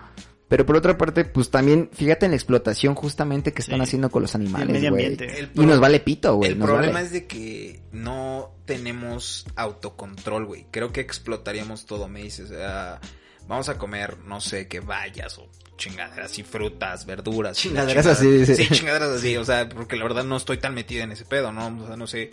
Pero 0.48 0.66
por 0.66 0.76
otra 0.76 0.98
parte, 0.98 1.24
pues 1.24 1.50
también, 1.50 1.88
fíjate 1.92 2.26
en 2.26 2.32
la 2.32 2.36
explotación 2.36 2.94
justamente 2.96 3.52
que 3.52 3.62
están 3.62 3.78
Sí. 3.78 3.82
haciendo 3.84 4.10
con 4.10 4.22
los 4.22 4.34
animales, 4.34 4.90
güey. 4.90 5.16
Y 5.54 5.60
nos 5.66 5.78
vale 5.80 6.00
pito, 6.00 6.34
güey. 6.36 6.50
El 6.50 6.58
nos 6.58 6.68
problema 6.68 6.92
vale. 6.94 7.06
es 7.06 7.12
de 7.12 7.26
que 7.26 7.80
no 7.92 8.50
tenemos 8.66 9.46
autocontrol, 9.56 10.46
güey. 10.46 10.66
Creo 10.70 10.92
que 10.92 11.00
explotaríamos 11.00 11.86
todo, 11.86 12.08
me 12.08 12.22
dices. 12.24 12.50
ah, 12.60 13.00
vamos 13.48 13.68
a 13.68 13.78
comer, 13.78 14.18
no 14.18 14.40
sé, 14.40 14.68
que 14.68 14.80
bayas 14.80 15.38
o 15.38 15.48
chingaderas 15.76 16.38
y 16.38 16.42
frutas, 16.42 17.04
verduras. 17.06 17.56
Chingaderas 17.56 18.06
chingaderas- 18.06 18.46
así, 18.46 18.46
sí. 18.46 18.64
Sí, 18.64 18.68
chingaderas 18.74 19.10
así. 19.10 19.36
O 19.36 19.44
sea, 19.44 19.68
porque 19.68 19.96
la 19.96 20.04
verdad 20.04 20.24
no 20.24 20.36
estoy 20.36 20.58
tan 20.58 20.74
metido 20.74 21.02
en 21.04 21.12
ese 21.12 21.24
pedo, 21.24 21.52
¿no? 21.52 21.66
O 21.82 21.86
sea, 21.86 21.96
no 21.96 22.06
sé 22.06 22.30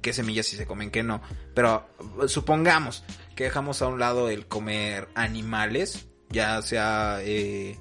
qué 0.00 0.12
semillas 0.12 0.46
si 0.46 0.56
se 0.56 0.66
comen, 0.66 0.90
qué 0.90 1.02
no. 1.02 1.20
Pero 1.54 1.88
supongamos 2.28 3.04
que 3.34 3.44
dejamos 3.44 3.82
a 3.82 3.88
un 3.88 3.98
lado 3.98 4.28
el 4.28 4.46
comer 4.46 5.08
animales, 5.14 6.06
ya 6.30 6.60
sea 6.62 7.18
eh, 7.22 7.78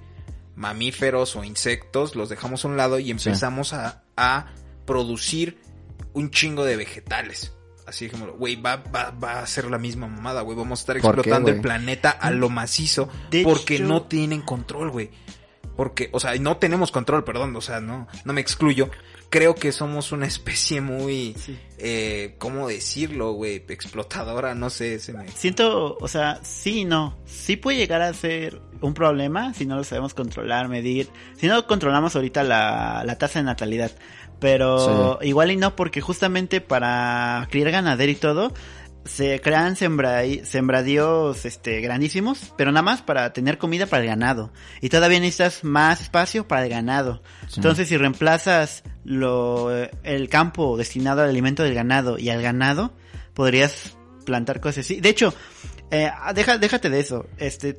mamíferos 0.55 1.35
o 1.35 1.43
insectos, 1.43 2.15
los 2.15 2.29
dejamos 2.29 2.65
a 2.65 2.67
un 2.69 2.77
lado 2.77 2.99
y 2.99 3.11
empezamos 3.11 3.73
a, 3.73 4.03
a 4.17 4.53
producir 4.85 5.59
un 6.13 6.31
chingo 6.31 6.63
de 6.65 6.75
vegetales. 6.77 7.53
Así 7.85 8.07
como, 8.09 8.27
güey, 8.33 8.55
va, 8.55 8.77
va, 8.77 9.11
va 9.11 9.39
a 9.39 9.47
ser 9.47 9.69
la 9.69 9.77
misma 9.77 10.07
mamada, 10.07 10.41
güey. 10.41 10.57
Vamos 10.57 10.79
a 10.79 10.81
estar 10.81 11.01
¿Por 11.01 11.15
qué, 11.15 11.19
explotando 11.21 11.49
el 11.51 11.61
planeta 11.61 12.09
a 12.11 12.31
lo 12.31 12.49
macizo 12.49 13.09
De 13.29 13.43
porque 13.43 13.75
hecho- 13.75 13.83
no 13.85 14.03
tienen 14.03 14.41
control, 14.41 14.89
güey. 14.89 15.09
Porque, 15.75 16.09
o 16.13 16.19
sea, 16.19 16.35
no 16.35 16.57
tenemos 16.57 16.91
control, 16.91 17.23
perdón, 17.23 17.55
o 17.55 17.61
sea, 17.61 17.81
no, 17.81 18.07
no 18.25 18.33
me 18.33 18.41
excluyo. 18.41 18.89
Creo 19.31 19.55
que 19.55 19.71
somos 19.71 20.11
una 20.11 20.27
especie 20.27 20.79
muy, 20.81 21.33
Sí. 21.39 21.57
eh, 21.79 22.35
¿cómo 22.37 22.67
decirlo, 22.67 23.31
güey? 23.33 23.63
Explotadora, 23.67 24.53
no 24.53 24.69
sé, 24.69 24.99
se 24.99 25.13
me... 25.13 25.27
Siento, 25.29 25.97
o 25.99 26.07
sea, 26.07 26.39
sí 26.43 26.81
y 26.81 26.85
no. 26.85 27.17
Sí 27.25 27.57
puede 27.57 27.77
llegar 27.79 28.03
a 28.03 28.13
ser 28.13 28.61
un 28.81 28.93
problema 28.93 29.53
si 29.55 29.65
no 29.65 29.75
lo 29.75 29.83
sabemos 29.83 30.13
controlar, 30.13 30.69
medir. 30.69 31.09
Si 31.37 31.47
no 31.47 31.65
controlamos 31.65 32.15
ahorita 32.15 32.43
la, 32.43 33.03
la 33.03 33.17
tasa 33.17 33.39
de 33.39 33.45
natalidad. 33.45 33.91
Pero 34.39 35.19
igual 35.21 35.51
y 35.51 35.55
no, 35.55 35.75
porque 35.75 36.01
justamente 36.01 36.59
para 36.59 37.47
criar 37.49 37.71
ganadero 37.71 38.11
y 38.11 38.15
todo, 38.15 38.53
se 39.05 39.41
crean 39.41 39.75
sembra 39.75 40.21
sembradíos 40.43 41.45
este, 41.45 41.81
grandísimos, 41.81 42.53
pero 42.57 42.71
nada 42.71 42.83
más 42.83 43.01
para 43.01 43.33
tener 43.33 43.57
comida 43.57 43.85
para 43.85 44.03
el 44.03 44.09
ganado. 44.09 44.51
Y 44.81 44.89
todavía 44.89 45.19
necesitas 45.19 45.63
más 45.63 46.01
espacio 46.01 46.47
para 46.47 46.63
el 46.63 46.69
ganado. 46.69 47.21
Sí. 47.47 47.55
Entonces, 47.57 47.87
si 47.87 47.97
reemplazas 47.97 48.83
lo, 49.03 49.71
el 50.03 50.29
campo 50.29 50.77
destinado 50.77 51.21
al 51.21 51.29
alimento 51.29 51.63
del 51.63 51.73
ganado 51.73 52.17
y 52.17 52.29
al 52.29 52.41
ganado, 52.41 52.93
podrías 53.33 53.97
plantar 54.25 54.61
cosas 54.61 54.85
así. 54.85 55.01
De 55.01 55.09
hecho, 55.09 55.33
eh, 55.91 56.09
deja, 56.33 56.57
déjate 56.57 56.89
de 56.89 56.99
eso. 56.99 57.27
Este, 57.37 57.77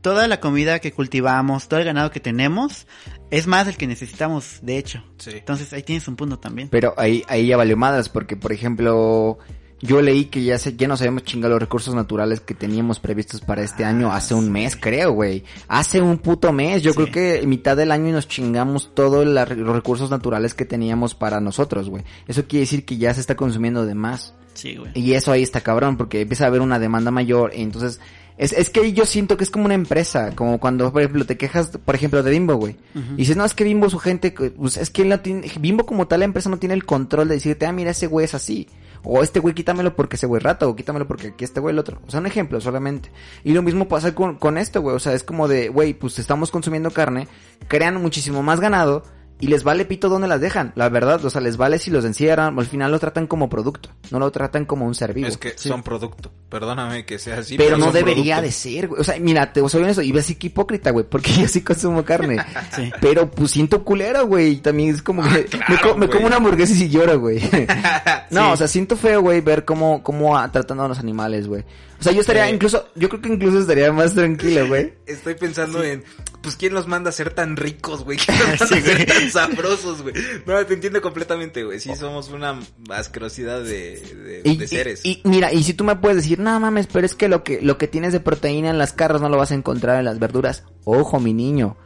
toda 0.00 0.28
la 0.28 0.40
comida 0.40 0.78
que 0.78 0.92
cultivamos, 0.92 1.68
todo 1.68 1.80
el 1.80 1.86
ganado 1.86 2.10
que 2.10 2.20
tenemos, 2.20 2.86
es 3.30 3.46
más 3.46 3.66
del 3.66 3.76
que 3.76 3.86
necesitamos, 3.86 4.58
de 4.62 4.78
hecho. 4.78 5.02
Sí. 5.18 5.30
Entonces, 5.34 5.72
ahí 5.72 5.82
tienes 5.82 6.06
un 6.08 6.16
punto 6.16 6.38
también. 6.38 6.68
Pero 6.70 6.94
ahí, 6.96 7.24
ahí 7.28 7.46
ya 7.46 7.56
valió 7.56 7.76
madres, 7.76 8.08
porque 8.08 8.36
por 8.36 8.52
ejemplo, 8.52 9.38
yo 9.80 10.00
leí 10.02 10.26
que 10.26 10.42
ya 10.44 10.56
se, 10.58 10.76
ya 10.76 10.88
nos 10.88 11.00
habíamos 11.00 11.24
chingado 11.24 11.54
los 11.54 11.60
recursos 11.60 11.94
naturales 11.94 12.40
que 12.40 12.54
teníamos 12.54 13.00
previstos 13.00 13.40
para 13.40 13.62
este 13.62 13.84
Ah, 13.84 13.88
año 13.90 14.12
hace 14.12 14.34
un 14.34 14.50
mes, 14.50 14.76
creo, 14.76 15.12
güey. 15.12 15.44
Hace 15.68 16.00
un 16.00 16.18
puto 16.18 16.52
mes. 16.52 16.82
Yo 16.82 16.92
Sí. 16.92 16.96
creo 16.98 17.10
que 17.40 17.46
mitad 17.46 17.76
del 17.76 17.90
año 17.92 18.12
nos 18.12 18.28
chingamos 18.28 18.94
todos 18.94 19.26
los 19.26 19.48
recursos 19.48 20.10
naturales 20.10 20.54
que 20.54 20.64
teníamos 20.64 21.14
para 21.14 21.40
nosotros, 21.40 21.90
güey. 21.90 22.04
Eso 22.28 22.46
quiere 22.46 22.60
decir 22.62 22.84
que 22.84 22.96
ya 22.96 23.12
se 23.12 23.20
está 23.20 23.34
consumiendo 23.36 23.84
de 23.84 23.94
más. 23.94 24.34
Sí, 24.54 24.76
güey. 24.76 24.92
Y 24.94 25.14
eso 25.14 25.32
ahí 25.32 25.42
está 25.42 25.60
cabrón, 25.60 25.96
porque 25.96 26.20
empieza 26.20 26.44
a 26.44 26.46
haber 26.46 26.60
una 26.60 26.78
demanda 26.78 27.10
mayor, 27.10 27.52
y 27.54 27.60
entonces, 27.62 28.00
es, 28.36 28.52
es 28.52 28.70
que 28.70 28.92
yo 28.92 29.06
siento 29.06 29.36
que 29.36 29.44
es 29.44 29.50
como 29.50 29.66
una 29.66 29.74
empresa, 29.74 30.32
como 30.34 30.58
cuando, 30.58 30.92
por 30.92 31.02
ejemplo, 31.02 31.24
te 31.24 31.36
quejas, 31.36 31.78
por 31.84 31.94
ejemplo, 31.94 32.22
de 32.22 32.30
Bimbo, 32.30 32.54
güey. 32.54 32.76
Y 32.94 33.18
dices, 33.18 33.36
no, 33.36 33.44
es 33.44 33.54
que 33.54 33.62
Bimbo, 33.62 33.88
su 33.90 33.98
gente, 33.98 34.32
pues 34.32 34.76
es 34.76 34.90
que 34.90 35.02
él 35.02 35.08
no 35.10 35.20
tiene, 35.20 35.50
Bimbo 35.60 35.86
como 35.86 36.08
tal, 36.08 36.20
la 36.20 36.24
empresa 36.24 36.50
no 36.50 36.58
tiene 36.58 36.74
el 36.74 36.84
control 36.84 37.28
de 37.28 37.34
decirte, 37.34 37.66
ah, 37.66 37.72
mira, 37.72 37.92
ese 37.92 38.08
güey 38.08 38.24
es 38.24 38.34
así. 38.34 38.68
O 39.04 39.22
este 39.22 39.38
güey 39.38 39.54
quítamelo 39.54 39.94
porque 39.94 40.16
ese 40.16 40.26
güey 40.26 40.40
rata, 40.40 40.66
o 40.66 40.74
quítamelo 40.74 41.06
porque 41.06 41.28
aquí 41.28 41.44
este 41.44 41.60
güey 41.60 41.74
el 41.74 41.78
otro. 41.78 42.00
O 42.06 42.10
sea, 42.10 42.20
un 42.20 42.26
ejemplo 42.26 42.60
solamente. 42.60 43.12
Y 43.44 43.52
lo 43.52 43.62
mismo 43.62 43.86
pasa 43.86 44.14
con, 44.14 44.36
con 44.36 44.56
esto, 44.58 44.80
güey. 44.80 44.96
O 44.96 44.98
sea, 44.98 45.12
es 45.12 45.22
como 45.22 45.46
de, 45.46 45.68
güey, 45.68 45.92
pues 45.94 46.18
estamos 46.18 46.50
consumiendo 46.50 46.90
carne, 46.90 47.28
crean 47.68 48.00
muchísimo 48.00 48.42
más 48.42 48.60
ganado, 48.60 49.04
y 49.44 49.48
les 49.48 49.62
vale 49.64 49.84
pito 49.84 50.08
dónde 50.08 50.28
las 50.28 50.40
dejan, 50.40 50.72
la 50.74 50.88
verdad, 50.88 51.24
o 51.24 51.30
sea, 51.30 51.40
les 51.40 51.56
vale 51.56 51.78
si 51.78 51.90
los 51.90 52.04
encierran, 52.04 52.58
al 52.58 52.66
final 52.66 52.90
lo 52.90 52.98
tratan 52.98 53.26
como 53.26 53.48
producto, 53.48 53.90
no 54.10 54.18
lo 54.18 54.30
tratan 54.30 54.64
como 54.64 54.86
un 54.86 54.94
ser 54.94 55.12
vivo. 55.12 55.28
Es 55.28 55.36
que 55.36 55.56
son 55.56 55.82
producto. 55.82 56.30
Perdóname 56.48 57.04
que 57.04 57.18
sea 57.18 57.38
así. 57.38 57.56
pero 57.56 57.76
no 57.76 57.90
debería 57.92 58.36
producto. 58.36 58.42
de 58.42 58.52
ser, 58.52 58.88
güey. 58.88 59.00
O 59.00 59.04
sea, 59.04 59.16
mira, 59.20 59.52
te 59.52 59.66
soy 59.68 59.82
honesto, 59.82 60.02
y 60.02 60.12
ves 60.12 60.34
que 60.38 60.46
hipócrita, 60.46 60.90
güey, 60.90 61.04
porque 61.08 61.32
yo 61.32 61.48
sí 61.48 61.60
consumo 61.62 62.04
carne. 62.04 62.36
Sí. 62.74 62.90
Pero 63.00 63.30
pues 63.30 63.50
siento 63.52 63.84
culero, 63.84 64.26
güey. 64.26 64.56
También 64.56 64.94
es 64.94 65.02
como 65.02 65.22
que 65.22 65.28
me, 65.30 65.44
claro, 65.44 65.82
co- 65.82 65.96
me 65.98 66.06
güey. 66.06 66.10
como 66.16 66.26
una 66.26 66.36
hamburguesa 66.36 66.72
y 66.72 66.76
sí 66.76 66.88
lloro, 66.88 67.20
güey. 67.20 67.40
no, 68.30 68.46
Sí. 68.46 68.52
o 68.52 68.56
sea, 68.56 68.68
siento 68.68 68.96
feo, 68.96 69.20
güey, 69.20 69.40
ver 69.40 69.64
cómo, 69.64 70.02
cómo 70.02 70.36
ah, 70.36 70.50
tratando 70.50 70.84
a 70.84 70.88
los 70.88 70.98
animales, 70.98 71.46
güey. 71.46 71.64
O 72.04 72.06
sea, 72.06 72.12
yo 72.12 72.20
estaría 72.20 72.50
incluso, 72.50 72.86
yo 72.94 73.08
creo 73.08 73.22
que 73.22 73.28
incluso 73.30 73.60
estaría 73.60 73.90
más 73.92 74.12
tranquilo, 74.14 74.66
güey. 74.68 74.92
Estoy 75.06 75.34
pensando 75.36 75.82
en, 75.82 76.04
pues, 76.42 76.54
¿quién 76.56 76.74
los 76.74 76.86
manda 76.86 77.08
a 77.08 77.12
ser 77.12 77.30
tan 77.32 77.56
ricos, 77.56 78.04
güey? 78.04 78.18
¿Quién 78.24 78.38
los 78.38 78.48
manda 78.60 78.66
Sí, 78.66 78.74
a 78.74 78.82
ser 78.82 79.06
tan 79.06 79.30
sabrosos, 79.30 80.02
güey? 80.02 80.14
No, 80.44 80.66
te 80.66 80.74
entiendo 80.74 81.00
completamente, 81.00 81.64
güey. 81.64 81.80
Sí, 81.80 81.96
somos 81.96 82.28
una 82.28 82.60
asquerosidad 82.90 83.62
de, 83.62 84.00
de, 84.00 84.40
Y, 84.44 84.56
de 84.58 84.68
seres. 84.68 85.00
y- 85.04 85.22
y 85.24 85.28
mira, 85.28 85.50
y 85.52 85.62
si 85.62 85.72
tú 85.72 85.84
me 85.84 85.96
puedes 85.96 86.16
decir, 86.18 86.38
no 86.40 86.60
mames, 86.60 86.86
pero 86.86 87.06
es 87.06 87.14
que 87.14 87.28
lo 87.28 87.42
que, 87.42 87.60
lo 87.62 87.78
que 87.78 87.88
tienes 87.88 88.12
de 88.12 88.20
proteína 88.20 88.68
en 88.70 88.76
las 88.78 88.92
carnes 88.92 89.22
no 89.22 89.28
lo 89.30 89.38
vas 89.38 89.50
a 89.50 89.54
encontrar 89.54 89.98
en 89.98 90.04
las 90.04 90.18
verduras. 90.18 90.64
Ojo, 90.84 91.20
mi 91.20 91.32
niño, 91.32 91.76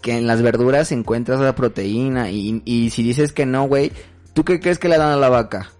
que 0.00 0.12
en 0.16 0.26
las 0.26 0.40
verduras 0.40 0.90
encuentras 0.92 1.40
la 1.40 1.54
proteína 1.54 2.30
y, 2.30 2.62
y 2.64 2.90
si 2.90 3.02
dices 3.02 3.32
que 3.32 3.44
no, 3.44 3.64
güey, 3.64 3.92
¿tú 4.32 4.44
qué 4.44 4.58
crees 4.60 4.78
que 4.78 4.88
le 4.88 4.96
dan 4.96 5.12
a 5.12 5.16
la 5.16 5.28
vaca? 5.28 5.70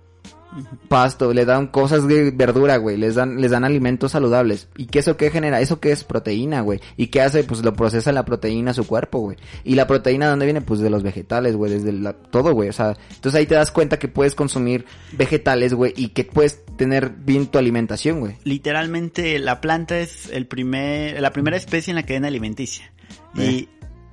Pasto, 0.88 1.32
le 1.32 1.44
dan 1.44 1.66
cosas 1.66 2.06
de 2.06 2.30
verdura, 2.30 2.76
güey, 2.76 2.96
les 2.96 3.14
dan, 3.14 3.40
les 3.40 3.50
dan 3.50 3.64
alimentos 3.64 4.12
saludables. 4.12 4.68
¿Y 4.76 4.86
qué 4.86 5.00
eso 5.00 5.16
qué 5.16 5.30
genera? 5.30 5.60
¿Eso 5.60 5.80
qué 5.80 5.92
es 5.92 6.04
proteína, 6.04 6.60
güey? 6.60 6.80
¿Y 6.96 7.08
qué 7.08 7.20
hace? 7.20 7.44
Pues 7.44 7.62
lo 7.62 7.74
procesa 7.74 8.12
la 8.12 8.24
proteína 8.24 8.70
a 8.70 8.74
su 8.74 8.86
cuerpo, 8.86 9.18
güey. 9.18 9.36
¿Y 9.64 9.74
la 9.74 9.86
proteína 9.86 10.26
de 10.26 10.30
dónde 10.30 10.46
viene? 10.46 10.60
Pues 10.60 10.80
de 10.80 10.90
los 10.90 11.02
vegetales, 11.02 11.56
güey, 11.56 11.72
desde 11.72 11.92
la, 11.92 12.12
todo, 12.12 12.52
güey. 12.52 12.68
O 12.68 12.72
sea, 12.72 12.96
entonces 13.14 13.38
ahí 13.38 13.46
te 13.46 13.54
das 13.54 13.70
cuenta 13.70 13.98
que 13.98 14.08
puedes 14.08 14.34
consumir 14.34 14.86
vegetales, 15.12 15.74
güey, 15.74 15.92
y 15.96 16.08
que 16.08 16.24
puedes 16.24 16.64
tener 16.76 17.10
bien 17.10 17.46
tu 17.46 17.58
alimentación, 17.58 18.20
güey. 18.20 18.36
Literalmente 18.44 19.38
la 19.38 19.60
planta 19.60 19.98
es 19.98 20.30
el 20.30 20.46
primer, 20.46 21.20
la 21.20 21.32
primera 21.32 21.56
especie 21.56 21.90
en 21.90 21.96
la 21.96 22.04
cadena 22.04 22.28
alimenticia. 22.28 22.92
Y 23.34 23.68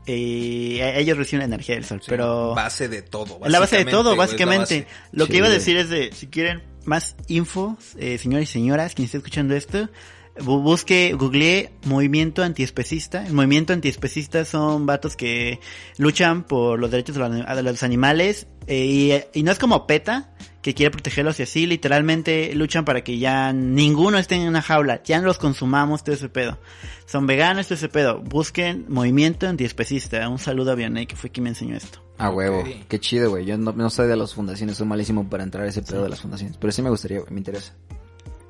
eh, 0.05 0.93
ellos 0.97 1.17
reciben 1.17 1.45
energía 1.45 1.75
del 1.75 1.85
sol, 1.85 1.99
Sí, 2.01 2.07
pero 2.09 2.53
Base 2.55 2.87
de 2.87 3.01
todo. 3.01 3.39
la 3.45 3.59
base 3.59 3.77
de 3.77 3.85
todo, 3.85 4.11
la 4.11 4.17
básicamente. 4.17 4.87
Lo 5.11 5.27
que 5.27 5.37
iba 5.37 5.47
a 5.47 5.51
decir 5.51 5.77
es 5.77 5.89
de, 5.89 6.11
si 6.13 6.27
quieren 6.27 6.61
más 6.85 7.15
info, 7.27 7.77
eh, 7.97 8.17
señores 8.17 8.49
y 8.49 8.53
señoras, 8.53 8.93
quien 8.95 9.05
esté 9.05 9.17
escuchando 9.17 9.55
esto, 9.55 9.89
bu- 10.37 10.61
busque, 10.61 11.13
googleé 11.13 11.71
movimiento 11.85 12.43
antiespecista. 12.43 13.25
El 13.25 13.33
movimiento 13.33 13.71
antiespecista 13.73 14.43
son 14.45 14.85
vatos 14.85 15.15
que 15.15 15.59
luchan 15.97 16.43
por 16.43 16.79
los 16.79 16.91
derechos 16.91 17.15
de 17.15 17.21
los, 17.21 17.55
de 17.55 17.63
los 17.63 17.83
animales 17.83 18.47
eh, 18.67 19.23
y, 19.33 19.39
y 19.39 19.43
no 19.43 19.51
es 19.51 19.59
como 19.59 19.87
PETA, 19.87 20.33
que 20.63 20.73
quiere 20.73 20.89
protegerlos 20.89 21.39
y 21.39 21.43
así, 21.43 21.67
literalmente 21.67 22.55
luchan 22.55 22.85
para 22.85 23.03
que 23.03 23.19
ya 23.19 23.53
ninguno 23.53 24.17
esté 24.17 24.35
en 24.35 24.47
una 24.47 24.61
jaula, 24.63 25.03
ya 25.03 25.19
no 25.19 25.27
los 25.27 25.37
consumamos, 25.37 26.03
todo 26.03 26.15
ese 26.15 26.29
pedo. 26.29 26.57
Son 27.05 27.27
veganos, 27.27 27.67
todo 27.67 27.75
ese 27.75 27.89
pedo. 27.89 28.19
Busquen 28.21 28.85
movimiento 28.87 29.47
antiespecista. 29.47 30.27
Un 30.29 30.39
saludo 30.39 30.71
a 30.71 30.75
Vianney, 30.75 31.05
que 31.05 31.15
fue 31.15 31.29
quien 31.29 31.43
me 31.43 31.49
enseñó 31.49 31.75
esto. 31.75 31.99
A 32.17 32.29
huevo, 32.29 32.63
qué 32.87 32.99
chido, 32.99 33.29
güey. 33.31 33.45
Yo 33.45 33.57
no, 33.57 33.73
no 33.73 33.89
soy 33.89 34.07
de 34.07 34.15
las 34.15 34.33
fundaciones, 34.33 34.77
soy 34.77 34.87
malísimo 34.87 35.29
para 35.29 35.43
entrar 35.43 35.65
a 35.65 35.69
ese 35.69 35.81
pedo 35.81 36.03
de 36.03 36.09
las 36.09 36.21
fundaciones. 36.21 36.57
Pero 36.57 36.71
sí 36.71 36.81
me 36.81 36.89
gustaría, 36.89 37.19
güey, 37.19 37.31
me 37.31 37.39
interesa. 37.39 37.73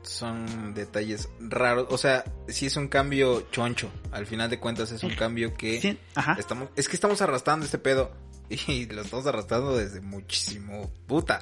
Son 0.04 0.74
detalles 0.74 1.30
raros. 1.40 1.88
O 1.90 1.98
sea, 1.98 2.26
sí 2.48 2.66
es 2.66 2.76
un 2.76 2.90
cambio 2.90 3.48
choncho. 3.52 3.90
Al 4.12 4.26
final 4.28 4.50
de 4.50 4.60
cuentas 4.60 4.92
es 4.92 5.02
un 5.04 5.16
cambio 5.16 5.54
que 5.56 5.80
Sí, 5.82 5.98
ajá. 6.14 6.36
estamos, 6.38 6.70
es 6.76 6.88
que 6.90 6.96
estamos 6.96 7.22
arrastrando 7.22 7.66
este 7.66 7.78
pedo. 7.80 8.12
Y 8.68 8.86
lo 8.86 9.02
estamos 9.02 9.26
arrastrando 9.26 9.76
desde 9.78 10.02
muchísimo 10.02 10.92
puta. 11.08 11.40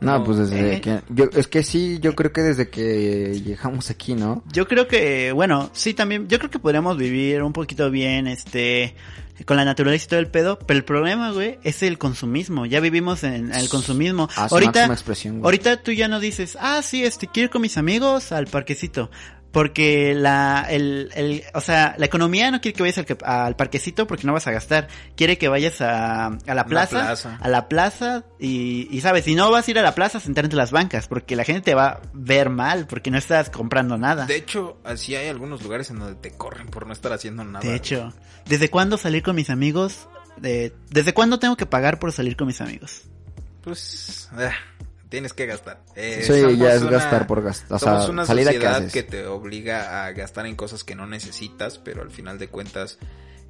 No, 0.00 0.24
pues 0.24 0.38
desde 0.38 0.76
eh. 0.76 0.80
que... 0.80 1.00
Yo, 1.10 1.26
es 1.34 1.46
que 1.46 1.62
sí, 1.62 1.98
yo 2.00 2.14
creo 2.14 2.32
que 2.32 2.42
desde 2.42 2.68
que 2.68 3.40
llegamos 3.44 3.90
aquí, 3.90 4.14
¿no? 4.14 4.42
Yo 4.52 4.66
creo 4.66 4.88
que, 4.88 5.32
bueno, 5.32 5.70
sí 5.72 5.94
también, 5.94 6.28
yo 6.28 6.38
creo 6.38 6.50
que 6.50 6.58
podríamos 6.58 6.96
vivir 6.96 7.42
un 7.42 7.52
poquito 7.52 7.90
bien, 7.90 8.26
este, 8.26 8.94
con 9.44 9.56
la 9.56 9.64
naturaleza 9.64 10.04
y 10.04 10.08
todo 10.08 10.20
el 10.20 10.28
pedo, 10.28 10.58
pero 10.58 10.78
el 10.78 10.84
problema, 10.84 11.30
güey, 11.32 11.58
es 11.62 11.82
el 11.82 11.98
consumismo. 11.98 12.66
Ya 12.66 12.80
vivimos 12.80 13.24
en 13.24 13.52
el 13.52 13.68
consumismo. 13.68 14.28
A 14.36 14.48
su 14.48 14.54
ahorita, 14.54 14.86
expresión, 14.86 15.40
güey. 15.40 15.44
ahorita 15.44 15.82
tú 15.82 15.92
ya 15.92 16.08
no 16.08 16.20
dices, 16.20 16.56
ah, 16.60 16.82
sí, 16.82 17.04
este, 17.04 17.26
quiero 17.26 17.46
ir 17.46 17.50
con 17.50 17.62
mis 17.62 17.76
amigos 17.76 18.32
al 18.32 18.46
parquecito. 18.46 19.10
Porque 19.52 20.14
la, 20.14 20.66
el, 20.70 21.10
el, 21.14 21.44
o 21.52 21.60
sea, 21.60 21.94
la 21.98 22.06
economía 22.06 22.50
no 22.50 22.60
quiere 22.62 22.74
que 22.74 22.82
vayas 22.82 22.98
al, 22.98 23.06
al 23.22 23.54
parquecito 23.54 24.06
porque 24.06 24.26
no 24.26 24.32
vas 24.32 24.46
a 24.46 24.50
gastar. 24.50 24.88
Quiere 25.14 25.36
que 25.36 25.48
vayas 25.48 25.82
a, 25.82 26.26
a 26.28 26.54
la 26.54 26.64
plaza, 26.64 27.00
plaza. 27.00 27.38
a 27.38 27.48
la 27.48 27.68
plaza 27.68 28.24
y, 28.40 28.88
y 28.90 29.00
sabes, 29.02 29.24
si 29.24 29.34
no 29.34 29.50
vas 29.50 29.68
a 29.68 29.70
ir 29.70 29.78
a 29.78 29.82
la 29.82 29.94
plaza, 29.94 30.20
sentarte 30.20 30.46
entre 30.46 30.56
las 30.56 30.70
bancas 30.70 31.06
porque 31.06 31.36
la 31.36 31.44
gente 31.44 31.60
te 31.60 31.74
va 31.74 31.86
a 31.86 32.00
ver 32.14 32.48
mal 32.48 32.86
porque 32.86 33.10
no 33.10 33.18
estás 33.18 33.50
comprando 33.50 33.98
nada. 33.98 34.24
De 34.24 34.36
hecho, 34.36 34.78
así 34.84 35.14
hay 35.16 35.28
algunos 35.28 35.62
lugares 35.62 35.90
en 35.90 35.98
donde 35.98 36.14
te 36.14 36.30
corren 36.30 36.68
por 36.68 36.86
no 36.86 36.94
estar 36.94 37.12
haciendo 37.12 37.44
nada. 37.44 37.64
De 37.66 37.74
hecho, 37.74 38.14
¿desde 38.46 38.70
cuándo 38.70 38.96
salir 38.96 39.22
con 39.22 39.36
mis 39.36 39.50
amigos? 39.50 40.08
De- 40.38 40.72
¿Desde 40.88 41.12
cuándo 41.12 41.38
tengo 41.38 41.56
que 41.56 41.66
pagar 41.66 41.98
por 41.98 42.10
salir 42.12 42.36
con 42.38 42.46
mis 42.46 42.62
amigos? 42.62 43.02
Pues, 43.62 44.30
ah, 44.32 44.50
tienes 45.12 45.32
que 45.34 45.46
gastar. 45.46 45.78
Eh, 45.94 46.22
Sí, 46.26 46.40
somos 46.40 46.58
ya 46.58 46.74
es 46.74 46.82
una- 46.82 46.90
gastar 46.92 47.26
por 47.28 47.42
gastar. 47.42 47.76
O 47.76 47.78
somos 47.78 48.02
sea, 48.04 48.10
una 48.12 48.24
salida 48.26 48.50
que 48.50 48.56
sociedad 48.56 48.90
que 48.90 49.02
te 49.04 49.26
obliga 49.26 50.04
a 50.06 50.12
gastar 50.12 50.46
en 50.46 50.56
cosas 50.56 50.82
que 50.82 50.94
no 50.96 51.06
necesitas, 51.06 51.78
pero 51.78 52.00
al 52.02 52.10
final 52.10 52.38
de 52.38 52.48
cuentas 52.48 52.98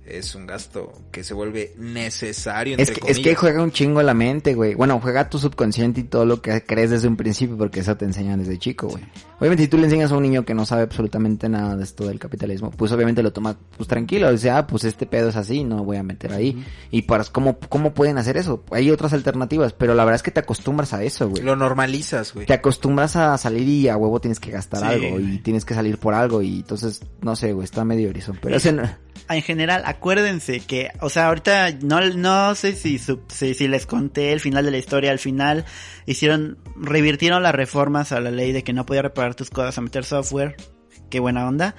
es 0.05 0.35
un 0.35 0.47
gasto 0.47 0.93
que 1.11 1.23
se 1.23 1.33
vuelve 1.35 1.75
necesario. 1.79 2.77
Es 2.77 2.89
Entre 2.89 3.01
que, 3.03 3.13
es 3.13 3.19
que 3.21 3.35
juega 3.35 3.63
un 3.63 3.71
chingo 3.71 4.03
la 4.03 4.15
mente, 4.15 4.55
güey. 4.55 4.75
Bueno, 4.75 4.99
juega 5.01 5.29
tu 5.31 5.39
subconsciente 5.39 6.01
y 6.01 6.05
todo 6.05 6.25
lo 6.25 6.43
que 6.43 6.65
crees 6.65 6.91
desde 6.91 7.09
un 7.09 7.17
principio, 7.17 7.57
porque 7.57 7.81
eso 7.81 7.97
te 7.97 8.05
enseñan 8.05 8.41
desde 8.41 8.59
chico, 8.59 8.89
güey. 8.89 9.05
Obviamente, 9.39 9.65
si 9.65 9.69
tú 9.69 9.79
le 9.79 9.85
enseñas 9.85 10.13
a 10.13 10.17
un 10.17 10.23
niño 10.23 10.45
que 10.45 10.55
no 10.55 10.65
sabe 10.67 10.83
absolutamente 10.83 11.49
nada 11.49 11.77
de 11.77 11.85
esto 11.85 12.07
del 12.07 12.19
capitalismo, 12.19 12.71
pues 12.71 12.93
obviamente 12.93 13.23
lo 13.23 13.33
toma 13.33 13.57
pues 13.77 13.89
tranquilo. 13.89 14.31
Dice, 14.31 14.51
ah, 14.51 14.67
pues 14.67 14.85
este 14.85 15.07
pedo 15.07 15.29
es 15.29 15.37
así, 15.37 15.65
no 15.65 15.85
voy 15.85 15.97
a 15.97 16.03
meter 16.03 16.33
ahí. 16.33 16.65
Y 16.91 17.03
para, 17.03 17.25
¿cómo, 17.25 17.59
¿cómo 17.69 17.95
pueden 17.95 18.19
hacer 18.19 18.37
eso? 18.37 18.65
Hay 18.71 18.91
otras 18.91 19.13
alternativas, 19.13 19.73
pero 19.73 19.95
la 19.95 20.05
verdad 20.05 20.17
es 20.17 20.23
que 20.23 20.31
te 20.31 20.41
acostumbras 20.41 20.93
a 20.93 21.03
eso, 21.03 21.29
güey. 21.29 21.43
Lo 21.43 21.57
normalizas, 21.57 22.35
güey. 22.35 22.47
Te 22.47 22.55
acostumbras 22.55 23.17
a 23.17 23.37
salir 23.39 23.69
y 23.69 23.89
a 23.89 23.97
huevo 23.97 24.21
tienes 24.21 24.41
que 24.41 24.51
gastar 24.51 24.81
Sí, 24.81 24.87
algo 24.87 25.21
y 25.21 25.39
tienes 25.39 25.65
que 25.65 25.75
salir 25.75 25.99
por 25.99 26.15
algo 26.15 26.43
y 26.43 26.57
entonces, 26.61 27.01
no 27.21 27.35
sé, 27.37 27.53
güey, 27.53 27.65
está 27.65 27.85
medio 27.85 28.11
horizon. 28.11 28.39
Pero 28.41 28.57
ese 28.57 28.73
no- 28.73 28.83
En 29.29 29.43
general, 29.43 29.83
acuérdense 29.87 30.61
que, 30.61 30.91
o 31.01 31.09
sea, 31.09 31.29
ahorita 31.29 31.71
no, 31.83 32.01
no 32.11 32.55
sé 32.55 32.75
si, 32.75 32.99
si, 32.99 33.55
si 33.55 33.69
les 33.69 33.87
conté 33.87 34.33
el 34.33 34.41
final 34.41 34.65
de 34.65 34.71
la 34.71 34.79
historia. 34.79 35.11
Al 35.11 35.19
final 35.19 35.65
hicieron, 36.07 36.59
revirtieron 36.77 37.43
las 37.43 37.55
reformas 37.55 38.13
a 38.13 38.21
la 38.21 38.31
ley 38.31 38.53
de 38.53 38.63
que 38.63 38.73
no 38.73 38.85
podía 38.85 39.03
reparar 39.03 39.35
tus 39.35 39.51
cosas 39.51 39.79
a 39.79 39.81
meter 39.81 40.05
software. 40.05 40.57
Qué 41.09 41.21
buena 41.21 41.47
onda. 41.47 41.75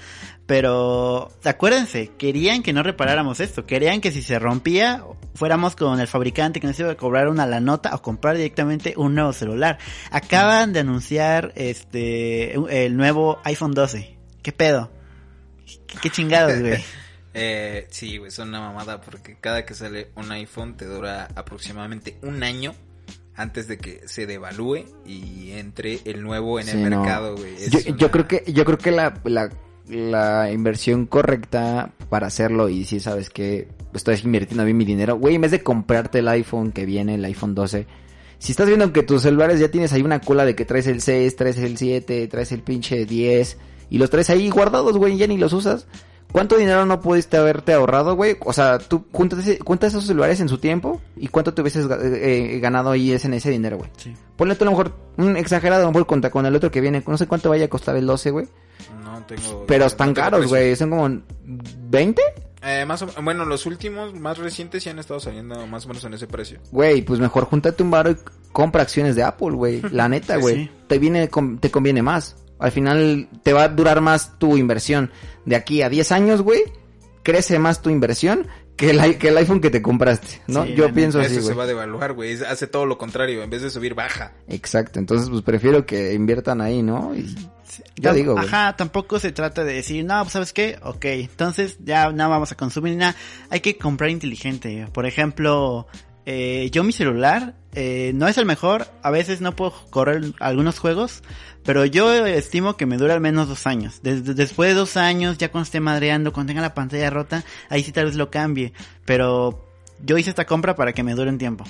Pero 0.45 1.31
acuérdense, 1.43 2.11
querían 2.17 2.63
que 2.63 2.73
no 2.73 2.83
reparáramos 2.83 3.39
esto. 3.39 3.65
Querían 3.65 4.01
que 4.01 4.11
si 4.11 4.21
se 4.21 4.39
rompía, 4.39 5.03
fuéramos 5.35 5.75
con 5.75 5.99
el 5.99 6.07
fabricante 6.07 6.59
que 6.59 6.67
nos 6.67 6.79
iba 6.79 6.91
a 6.91 6.97
cobrar 6.97 7.27
una 7.27 7.45
la 7.45 7.59
nota 7.59 7.93
o 7.93 8.01
comprar 8.01 8.35
directamente 8.35 8.93
un 8.95 9.15
nuevo 9.15 9.33
celular. 9.33 9.77
Acaban 10.11 10.73
de 10.73 10.81
anunciar 10.81 11.51
este 11.55 12.53
el 12.85 12.97
nuevo 12.97 13.39
iPhone 13.43 13.73
12. 13.73 14.17
¿Qué 14.41 14.51
pedo? 14.51 14.91
¿Qué, 15.65 15.97
qué 16.01 16.09
chingados, 16.09 16.59
güey? 16.59 16.83
Eh, 17.33 17.87
sí, 17.89 18.17
güey, 18.17 18.31
son 18.31 18.49
una 18.49 18.59
mamada 18.61 19.01
porque 19.01 19.35
cada 19.39 19.65
que 19.65 19.73
sale 19.73 20.09
un 20.15 20.31
iPhone 20.31 20.75
te 20.77 20.85
dura 20.85 21.27
aproximadamente 21.35 22.17
un 22.21 22.43
año 22.43 22.73
antes 23.35 23.67
de 23.67 23.77
que 23.79 24.01
se 24.07 24.27
devalúe 24.27 24.85
y 25.05 25.51
entre 25.53 25.99
el 26.05 26.21
nuevo 26.21 26.59
en 26.59 26.67
Sí, 26.67 26.77
el 26.77 26.89
no. 26.89 26.99
mercado, 27.01 27.35
güey. 27.35 27.55
Yo, 27.69 27.79
una- 27.87 27.97
yo 27.97 28.11
creo 28.11 28.27
que 28.27 28.43
yo 28.51 28.63
creo 28.65 28.77
que 28.77 28.91
la, 28.91 29.19
la, 29.23 29.49
la 29.89 30.51
inversión 30.51 31.07
correcta 31.07 31.91
para 32.09 32.27
hacerlo 32.27 32.69
y 32.69 32.85
si 32.85 32.99
sabes 32.99 33.31
que 33.31 33.67
estoy 33.95 34.19
invirtiendo 34.23 34.63
bien 34.63 34.77
mi 34.77 34.85
dinero, 34.85 35.15
güey, 35.17 35.33
en 35.35 35.41
vez 35.41 35.51
de 35.51 35.63
comprarte 35.63 36.19
el 36.19 36.27
iPhone 36.27 36.71
que 36.71 36.85
viene, 36.85 37.15
el 37.15 37.25
iPhone 37.25 37.55
12, 37.55 37.87
si 38.37 38.51
estás 38.51 38.67
viendo 38.67 38.93
que 38.93 39.01
tus 39.01 39.23
celulares 39.23 39.59
ya 39.59 39.69
tienes 39.71 39.91
ahí 39.93 40.03
una 40.03 40.21
cola 40.21 40.45
de 40.45 40.53
que 40.55 40.65
traes 40.65 40.85
el 40.85 41.01
6, 41.01 41.35
traes 41.35 41.57
el 41.57 41.77
7, 41.77 42.27
traes 42.27 42.51
el 42.51 42.61
pinche 42.61 43.05
10 43.07 43.57
y 43.89 43.97
los 43.97 44.11
traes 44.11 44.29
ahí 44.29 44.49
guardados, 44.51 44.97
güey, 44.97 45.17
ya 45.17 45.25
ni 45.25 45.37
los 45.39 45.53
usas. 45.53 45.87
¿Cuánto 46.33 46.57
dinero 46.57 46.85
no 46.85 46.99
pudiste 46.99 47.37
haberte 47.37 47.71
ahorrado, 47.73 48.15
güey? 48.15 48.35
O 48.41 48.51
sea, 48.51 48.79
tú 48.79 49.05
juntas, 49.13 49.39
ese- 49.39 49.59
juntas 49.63 49.93
esos 49.93 50.05
celulares 50.07 50.41
en 50.41 50.49
su 50.49 50.57
tiempo 50.57 50.99
y 51.15 51.27
cuánto 51.29 51.53
te 51.53 51.61
hubieses 51.61 51.87
ga- 51.87 51.99
eh, 52.01 52.59
ganado 52.59 52.89
ahí 52.89 53.11
ese, 53.13 53.27
en 53.27 53.35
ese 53.35 53.51
dinero, 53.51 53.77
güey. 53.77 53.89
Sí. 53.97 54.13
Ponle 54.35 54.55
tú 54.55 54.63
a 54.63 54.65
lo 54.65 54.71
mejor 54.71 54.93
un 55.17 55.37
exagerado, 55.37 55.83
a 55.83 55.85
lo 55.85 55.91
mejor 55.91 56.07
con 56.31 56.45
el 56.45 56.55
otro 56.55 56.71
que 56.71 56.81
viene. 56.81 57.01
No 57.07 57.17
sé 57.17 57.27
cuánto 57.27 57.49
vaya 57.49 57.65
a 57.65 57.69
costar 57.69 57.95
el 57.95 58.05
12, 58.07 58.31
güey. 58.31 58.47
No 59.05 59.23
tengo... 59.27 59.63
Pero 59.67 59.85
están 59.85 60.13
caros, 60.13 60.47
güey. 60.47 60.75
Son 60.75 60.89
como 60.89 61.07
20. 61.45 62.21
Eh, 62.65 62.85
más 62.87 63.01
o- 63.03 63.09
bueno, 63.21 63.45
los 63.45 63.65
últimos, 63.65 64.13
más 64.15 64.37
recientes, 64.39 64.81
sí 64.83 64.89
han 64.89 64.97
estado 64.97 65.19
saliendo 65.19 65.67
más 65.67 65.85
o 65.85 65.89
menos 65.89 66.03
en 66.05 66.13
ese 66.15 66.27
precio. 66.27 66.59
Güey, 66.71 67.01
pues 67.03 67.19
mejor 67.19 67.43
júntate 67.45 67.83
un 67.83 67.91
baro 67.91 68.09
y 68.11 68.17
compra 68.51 68.81
acciones 68.81 69.15
de 69.15 69.21
Apple, 69.23 69.51
güey. 69.51 69.81
La 69.91 70.07
neta, 70.09 70.37
güey. 70.37 70.55
sí. 70.55 70.71
Te 70.87 70.97
viene, 70.97 71.29
te 71.59 71.69
conviene 71.69 72.01
más. 72.01 72.37
Al 72.63 72.71
final 72.71 73.27
te 73.43 73.53
va 73.53 73.63
a 73.63 73.67
durar 73.69 74.01
más 74.01 74.39
tu 74.39 74.57
inversión. 74.57 75.11
De 75.45 75.55
aquí 75.55 75.81
a 75.81 75.89
10 75.89 76.11
años, 76.13 76.41
güey, 76.41 76.61
crece 77.21 77.59
más 77.59 77.81
tu 77.81 77.89
inversión 77.89 78.47
que 78.75 78.89
el, 78.89 79.17
que 79.17 79.27
el 79.27 79.37
iPhone 79.37 79.61
que 79.61 79.69
te 79.69 79.81
compraste, 79.81 80.41
¿no? 80.47 80.63
Sí, 80.65 80.73
Yo 80.73 80.91
pienso 80.93 81.19
Eso 81.19 81.27
así, 81.27 81.35
se 81.35 81.41
güey. 81.41 81.55
va 81.57 81.63
a 81.65 81.67
devaluar, 81.67 82.13
güey. 82.13 82.41
Hace 82.43 82.65
todo 82.67 82.85
lo 82.85 82.97
contrario. 82.97 83.43
En 83.43 83.49
vez 83.49 83.61
de 83.61 83.69
subir, 83.69 83.93
baja. 83.93 84.31
Exacto. 84.47 84.97
Entonces, 84.99 85.29
pues 85.29 85.41
prefiero 85.43 85.85
que 85.85 86.13
inviertan 86.13 86.59
ahí, 86.61 86.81
¿no? 86.81 87.13
Y 87.15 87.35
yo 87.97 88.11
Tam- 88.11 88.13
digo, 88.13 88.33
güey. 88.33 88.45
Ajá, 88.45 88.75
tampoco 88.75 89.19
se 89.19 89.31
trata 89.31 89.63
de 89.63 89.73
decir, 89.73 90.03
no, 90.05 90.21
pues 90.23 90.33
sabes 90.33 90.53
qué, 90.53 90.79
ok, 90.83 91.05
entonces 91.05 91.77
ya 91.83 92.11
no 92.11 92.29
vamos 92.29 92.51
a 92.51 92.55
consumir 92.55 92.95
nada. 92.97 93.15
Hay 93.49 93.59
que 93.59 93.77
comprar 93.77 94.09
inteligente. 94.09 94.87
Por 94.93 95.05
ejemplo, 95.05 95.85
eh, 96.25 96.69
yo 96.71 96.83
mi 96.83 96.91
celular 96.91 97.55
eh, 97.73 98.11
no 98.15 98.27
es 98.27 98.37
el 98.37 98.45
mejor, 98.45 98.87
a 99.01 99.11
veces 99.11 99.41
no 99.41 99.55
puedo 99.55 99.73
correr 99.89 100.33
algunos 100.39 100.79
juegos, 100.79 101.23
pero 101.63 101.85
yo 101.85 102.25
estimo 102.25 102.77
que 102.77 102.85
me 102.85 102.97
dura 102.97 103.13
al 103.13 103.21
menos 103.21 103.47
dos 103.47 103.67
años. 103.67 103.99
Después 104.03 104.69
de 104.69 104.75
dos 104.75 104.97
años, 104.97 105.37
ya 105.37 105.51
cuando 105.51 105.65
esté 105.65 105.79
madreando, 105.79 106.31
cuando 106.31 106.51
tenga 106.51 106.61
la 106.61 106.73
pantalla 106.73 107.09
rota, 107.09 107.43
ahí 107.69 107.83
sí 107.83 107.91
tal 107.91 108.05
vez 108.05 108.15
lo 108.15 108.29
cambie. 108.29 108.73
Pero 109.05 109.65
yo 110.03 110.17
hice 110.17 110.29
esta 110.29 110.45
compra 110.45 110.75
para 110.75 110.93
que 110.93 111.03
me 111.03 111.13
dure 111.13 111.29
un 111.29 111.37
tiempo. 111.37 111.65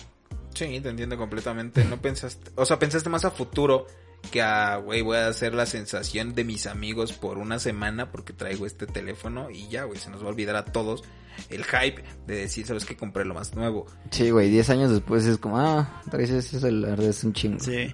Sí, 0.54 0.80
te 0.82 0.90
entiendo 0.90 1.18
completamente. 1.18 1.84
No 1.86 1.98
pensaste, 2.02 2.52
o 2.56 2.66
sea, 2.66 2.78
pensaste 2.80 3.10
más 3.10 3.26
a 3.26 3.32
futuro 3.32 3.88
que 4.32 4.42
a, 4.42 4.78
güey, 4.78 5.02
voy 5.02 5.18
a 5.18 5.28
hacer 5.28 5.54
la 5.54 5.66
sensación 5.66 6.34
de 6.34 6.44
mis 6.44 6.66
amigos 6.68 7.14
por 7.14 7.38
una 7.38 7.60
semana 7.60 8.12
porque 8.12 8.34
traigo 8.34 8.66
este 8.66 8.88
teléfono 8.88 9.50
y 9.52 9.68
ya, 9.68 9.84
güey, 9.84 10.00
se 10.00 10.10
nos 10.10 10.22
va 10.24 10.28
a 10.28 10.30
olvidar 10.30 10.56
a 10.56 10.66
todos 10.66 11.04
el 11.50 11.64
hype 11.64 12.04
de 12.28 12.36
decir, 12.36 12.66
¿sabes 12.66 12.86
qué? 12.86 12.96
Compré 12.96 13.26
lo 13.26 13.34
más 13.34 13.54
nuevo. 13.56 13.86
Sí, 14.12 14.30
güey, 14.32 14.50
10 14.50 14.70
años 14.72 14.92
después 14.92 15.26
es 15.26 15.38
como, 15.38 15.60
ah, 15.60 16.02
traes 16.10 16.30
ese 16.30 16.60
celular, 16.60 17.00
es 17.02 17.24
un 17.24 17.34
chingo. 17.34 17.60
Sí. 17.60 17.94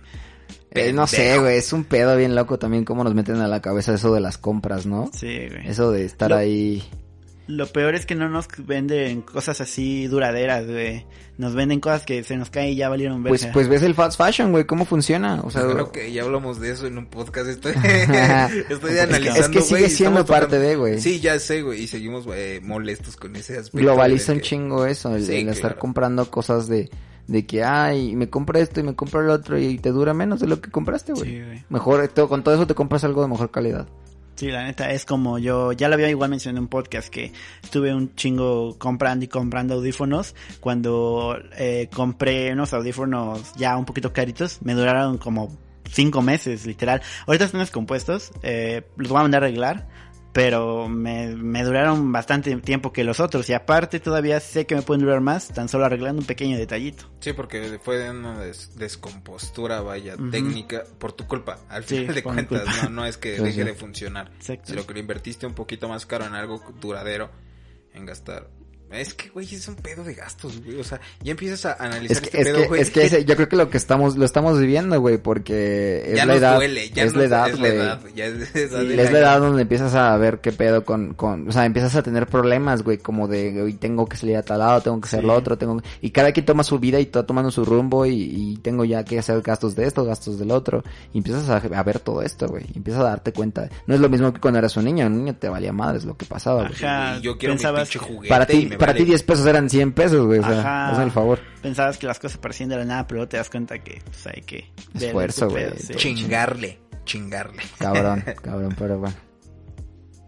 Eh, 0.71 0.93
no 0.93 1.07
sé, 1.07 1.39
güey, 1.39 1.57
es 1.57 1.73
un 1.73 1.83
pedo 1.83 2.15
bien 2.15 2.35
loco 2.35 2.59
también 2.59 2.85
cómo 2.85 3.03
nos 3.03 3.15
meten 3.15 3.37
a 3.37 3.47
la 3.47 3.61
cabeza 3.61 3.93
eso 3.95 4.13
de 4.13 4.19
las 4.21 4.37
compras, 4.37 4.85
¿no? 4.85 5.09
Sí, 5.13 5.47
güey. 5.49 5.67
Eso 5.67 5.91
de 5.91 6.05
estar 6.05 6.29
Lo- 6.29 6.37
ahí. 6.37 6.83
Lo 7.51 7.65
peor 7.65 7.95
es 7.95 8.05
que 8.05 8.13
no 8.13 8.29
nos 8.29 8.47
venden 8.59 9.21
cosas 9.23 9.59
así 9.59 10.05
duraderas, 10.05 10.67
güey. 10.67 11.07
Nos 11.39 11.55
venden 11.55 11.79
cosas 11.79 12.03
que 12.05 12.23
se 12.23 12.37
nos 12.37 12.51
caen 12.51 12.73
y 12.73 12.75
ya 12.75 12.89
valieron 12.89 13.23
Pues, 13.23 13.41
verga. 13.41 13.53
pues 13.53 13.67
ves 13.67 13.81
el 13.81 13.95
fast 13.95 14.17
fashion, 14.21 14.51
güey, 14.51 14.65
cómo 14.65 14.85
funciona. 14.85 15.41
O 15.43 15.49
sea, 15.49 15.63
Creo 15.63 15.91
que 15.91 16.11
ya 16.11 16.21
hablamos 16.23 16.59
de 16.59 16.69
eso 16.71 16.85
en 16.85 16.99
un 16.99 17.07
podcast. 17.07 17.47
Estoy, 17.49 17.71
estoy 18.69 18.93
que- 18.93 19.01
analizando. 19.01 19.39
es 19.41 19.49
que 19.49 19.61
sigue 19.61 19.79
güey, 19.79 19.89
siendo 19.91 20.25
parte 20.27 20.45
tocando- 20.57 20.67
de, 20.67 20.75
güey. 20.75 20.99
Sí, 21.01 21.19
ya 21.19 21.39
sé, 21.39 21.63
güey. 21.63 21.81
Y 21.83 21.87
seguimos 21.87 22.25
güey, 22.25 22.61
molestos 22.61 23.15
con 23.17 23.35
ese 23.35 23.53
aspecto. 23.57 23.79
globaliza 23.79 24.33
un 24.33 24.37
que- 24.39 24.43
chingo 24.45 24.85
eso, 24.85 25.15
el, 25.15 25.25
Sí, 25.25 25.37
el 25.37 25.49
estar 25.49 25.71
claro. 25.71 25.79
comprando 25.79 26.29
cosas 26.29 26.67
de, 26.67 26.91
de 27.25 27.45
que, 27.47 27.63
ay, 27.63 28.15
me 28.15 28.29
compro 28.29 28.59
esto 28.59 28.79
y 28.79 28.83
me 28.83 28.93
compro 28.95 29.21
el 29.21 29.29
otro 29.31 29.57
y 29.57 29.79
te 29.79 29.89
dura 29.89 30.13
menos 30.13 30.39
de 30.39 30.45
lo 30.45 30.61
que 30.61 30.69
compraste, 30.69 31.13
güey. 31.13 31.25
Sí, 31.31 31.41
güey. 31.43 31.63
Mejor, 31.69 32.07
to- 32.09 32.29
con 32.29 32.43
todo 32.43 32.53
eso 32.53 32.67
te 32.67 32.75
compras 32.75 33.03
algo 33.05 33.23
de 33.23 33.27
mejor 33.27 33.49
calidad. 33.49 33.87
Sí, 34.39 34.47
la 34.47 34.63
neta 34.63 34.89
es 34.93 35.03
como 35.03 35.37
yo, 35.37 35.73
ya 35.73 35.89
lo 35.89 35.95
había 35.95 36.09
igual 36.09 36.29
mencionado 36.29 36.59
en 36.59 36.63
un 36.63 36.69
podcast 36.69 37.09
que 37.09 37.33
estuve 37.61 37.93
un 37.93 38.15
chingo 38.15 38.77
comprando 38.79 39.25
y 39.25 39.27
comprando 39.27 39.73
audífonos. 39.73 40.33
Cuando 40.61 41.37
eh, 41.57 41.89
compré 41.93 42.53
unos 42.53 42.71
audífonos 42.71 43.53
ya 43.57 43.75
un 43.75 43.83
poquito 43.83 44.13
caritos, 44.13 44.61
me 44.61 44.75
duraron 44.75 45.17
como 45.17 45.49
cinco 45.91 46.21
meses, 46.21 46.65
literal. 46.65 47.01
Ahorita 47.27 47.43
están 47.43 47.59
descompuestos, 47.59 48.31
eh, 48.41 48.83
los 48.95 49.09
voy 49.09 49.19
a 49.19 49.23
mandar 49.23 49.43
a 49.43 49.47
arreglar, 49.47 49.89
pero 50.33 50.87
me, 50.87 51.35
me 51.35 51.63
duraron 51.63 52.11
bastante 52.11 52.55
tiempo 52.57 52.93
que 52.93 53.03
los 53.03 53.19
otros. 53.19 53.49
Y 53.49 53.53
aparte 53.53 53.99
todavía 53.99 54.39
sé 54.39 54.65
que 54.65 54.75
me 54.75 54.81
pueden 54.81 55.01
durar 55.03 55.21
más, 55.21 55.47
tan 55.49 55.67
solo 55.69 55.85
arreglando 55.85 56.21
un 56.21 56.27
pequeño 56.27 56.57
detallito. 56.57 57.05
Sí, 57.19 57.33
porque 57.33 57.79
fue 57.81 57.97
de 57.97 58.11
una 58.11 58.39
des- 58.39 58.75
descompostura, 58.77 59.81
vaya, 59.81 60.15
técnica, 60.31 60.83
por 60.99 61.11
tu 61.13 61.25
culpa. 61.27 61.59
Al 61.69 61.83
Sí, 61.85 61.99
final 61.99 62.15
de 62.15 62.23
cuentas, 62.23 62.63
no, 62.83 62.89
no 62.89 63.05
es 63.05 63.17
que 63.17 63.37
Sí, 63.37 63.43
deje 63.43 63.61
sí. 63.61 63.63
de 63.63 63.73
funcionar. 63.73 64.31
Exacto. 64.37 64.67
Si 64.69 64.75
lo 64.75 64.85
que 64.85 64.93
lo 64.93 64.99
invertiste 64.99 65.45
un 65.47 65.53
poquito 65.53 65.89
más 65.89 66.05
caro 66.05 66.25
en 66.25 66.35
algo 66.35 66.61
duradero, 66.79 67.29
en 67.93 68.05
gastar. 68.05 68.47
Es 68.91 69.13
que, 69.13 69.29
güey, 69.29 69.45
es 69.53 69.67
un 69.67 69.75
pedo 69.75 70.03
de 70.03 70.13
gastos, 70.15 70.63
güey. 70.63 70.79
O 70.79 70.83
sea, 70.83 70.99
ya 71.21 71.31
empiezas 71.31 71.65
a 71.65 71.73
analizar 71.73 72.11
Es 72.17 72.21
que, 72.21 72.25
este 72.27 72.41
es 72.41 72.47
pedo, 72.47 72.57
que, 72.61 72.67
güey. 72.67 72.81
es 72.81 72.89
que 72.89 73.05
ese- 73.05 73.23
yo 73.25 73.35
creo 73.35 73.47
que 73.47 73.55
lo 73.55 73.69
que 73.69 73.77
estamos, 73.77 74.17
lo 74.17 74.25
estamos 74.25 74.59
viviendo, 74.59 74.99
güey, 74.99 75.17
porque 75.17 76.03
es 76.07 76.15
ya 76.17 76.25
la 76.25 76.33
nos 76.33 76.41
edad. 76.41 76.55
duele, 76.55 76.89
ya 76.89 77.03
es 77.03 77.13
nos- 77.13 77.19
la 77.21 77.23
edad, 77.27 77.49
es 77.49 77.53
la 77.59 77.59
güey. 77.59 77.71
edad, 77.79 78.01
ya 78.15 78.25
es 78.25 78.55
la 78.55 78.81
Es 79.03 79.11
la 79.11 79.19
edad 79.19 79.39
donde 79.39 79.61
empiezas 79.61 79.93
a 79.95 80.17
ver 80.17 80.39
qué 80.39 80.51
pedo 80.51 80.83
con, 80.83 81.13
con, 81.13 81.47
o 81.47 81.51
sea, 81.51 81.65
empiezas 81.65 81.95
a 81.95 82.01
tener 82.03 82.25
problemas, 82.27 82.81
güey, 82.83 82.97
como 82.97 83.27
de, 83.27 83.61
hoy 83.61 83.73
tengo 83.73 84.07
que 84.07 84.17
salir 84.17 84.37
a 84.37 84.41
tal 84.43 84.59
lado, 84.59 84.81
tengo 84.81 84.99
que 84.99 85.05
hacer 85.07 85.21
Sí. 85.21 85.25
lo 85.27 85.33
otro, 85.35 85.57
tengo, 85.57 85.81
y 86.01 86.09
cada 86.11 86.31
quien 86.31 86.45
toma 86.45 86.63
su 86.63 86.79
vida 86.79 86.99
y 86.99 87.03
está 87.03 87.25
tomando 87.25 87.51
su 87.51 87.65
rumbo 87.65 88.05
y, 88.05 88.13
y 88.13 88.57
tengo 88.57 88.85
ya 88.85 89.05
que 89.05 89.19
hacer 89.19 89.41
gastos 89.41 89.75
de 89.75 89.85
esto, 89.85 90.03
gastos 90.03 90.39
del 90.39 90.49
otro, 90.51 90.83
y 91.13 91.19
empiezas 91.19 91.47
a, 91.49 91.57
a 91.57 91.83
ver 91.83 91.99
todo 91.99 92.21
esto, 92.23 92.47
güey, 92.47 92.65
y 92.73 92.77
empiezas 92.77 93.01
a 93.01 93.05
darte 93.05 93.33
cuenta. 93.33 93.69
No 93.85 93.93
es 93.93 94.01
lo 94.01 94.09
mismo 94.09 94.33
que 94.33 94.39
cuando 94.39 94.57
eras 94.59 94.75
un 94.77 94.85
niño, 94.85 95.05
un 95.05 95.17
niño 95.17 95.35
te 95.35 95.47
valía 95.47 95.71
madres 95.71 96.05
lo 96.05 96.17
que 96.17 96.25
pasaba, 96.25 96.63
güey. 96.67 96.73
Ajá, 96.83 97.17
Y 97.17 97.21
yo 97.21 97.37
quiero 97.37 97.53
mi 97.55 97.61
pinche 97.61 97.99
que- 97.99 97.99
juguete 97.99 98.29
Para 98.29 98.43
y 98.45 98.47
ti, 98.47 98.65
me 98.67 98.77
para 98.79 98.93
vale. 98.93 99.03
ti 99.03 99.09
10 99.11 99.23
pesos 99.23 99.45
eran 99.45 99.69
100 99.69 99.91
pesos, 99.93 100.25
güey, 100.25 100.39
o 100.39 100.43
sea, 100.43 100.59
Ajá. 100.59 100.89
hazme 100.89 101.03
el 101.03 101.11
favor. 101.11 101.39
Pensabas 101.61 101.97
que 101.97 102.07
las 102.07 102.17
cosas 102.19 102.37
parecían 102.39 102.69
de 102.69 102.77
la 102.77 102.85
nada, 102.85 103.05
pero 103.05 103.17
luego 103.17 103.29
te 103.29 103.37
das 103.37 103.49
cuenta 103.49 103.77
que 103.79 104.01
pues, 104.03 104.25
hay 104.27 104.41
que... 104.41 104.71
Esfuerzo, 104.95 105.49
güey, 105.49 105.69
sí. 105.77 105.93
Chingarle, 105.95 106.79
chingarle. 107.05 107.61
Cabrón, 107.77 108.23
cabrón, 108.41 108.75
pero 108.79 108.97
bueno. 108.97 109.15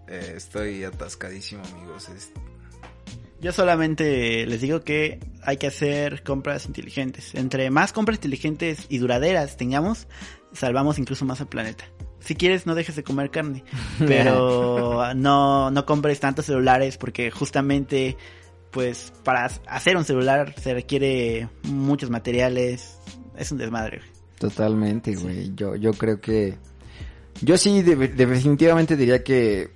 Eh, 0.08 0.34
estoy 0.36 0.84
atascadísimo, 0.84 1.64
amigos. 1.74 2.10
Es- 2.10 2.32
Yo 3.40 3.52
solamente 3.54 4.46
les 4.46 4.62
digo 4.62 4.82
que 4.82 5.20
hay 5.42 5.58
que 5.58 5.68
hacer 5.68 6.22
compras 6.24 6.66
inteligentes. 6.66 7.34
Entre 7.34 7.70
más 7.72 7.94
compras 7.94 8.18
inteligentes 8.18 8.86
y 8.90 8.98
duraderas 8.98 9.58
tengamos, 9.58 10.08
salvamos 10.54 11.00
incluso 11.00 11.24
más 11.26 11.40
al 11.42 11.48
planeta. 11.48 11.86
Si 12.20 12.36
quieres, 12.36 12.68
no 12.68 12.76
dejes 12.76 12.96
de 12.96 13.04
comer 13.04 13.32
carne, 13.32 13.64
pero 14.00 15.14
no, 15.16 15.72
no 15.72 15.86
compres 15.86 16.20
tantos 16.20 16.46
celulares 16.46 16.98
porque 16.98 17.32
justamente, 17.32 18.16
pues, 18.72 19.14
para 19.24 19.46
hacer 19.68 19.98
un 19.98 20.06
celular 20.06 20.56
se 20.60 20.74
requiere 20.74 21.50
muchos 21.64 22.10
materiales. 22.10 22.98
Es 23.38 23.52
un 23.52 23.58
desmadre. 23.58 23.98
güey. 24.00 24.10
Totalmente, 24.40 25.16
güey. 25.16 25.52
Yo, 25.56 25.76
yo 25.76 25.92
creo 25.94 26.20
que... 26.20 26.58
Yo 27.42 27.58
sí, 27.58 27.82
de- 27.82 27.96
definitivamente 28.10 28.96
diría 28.98 29.24
que... 29.24 29.72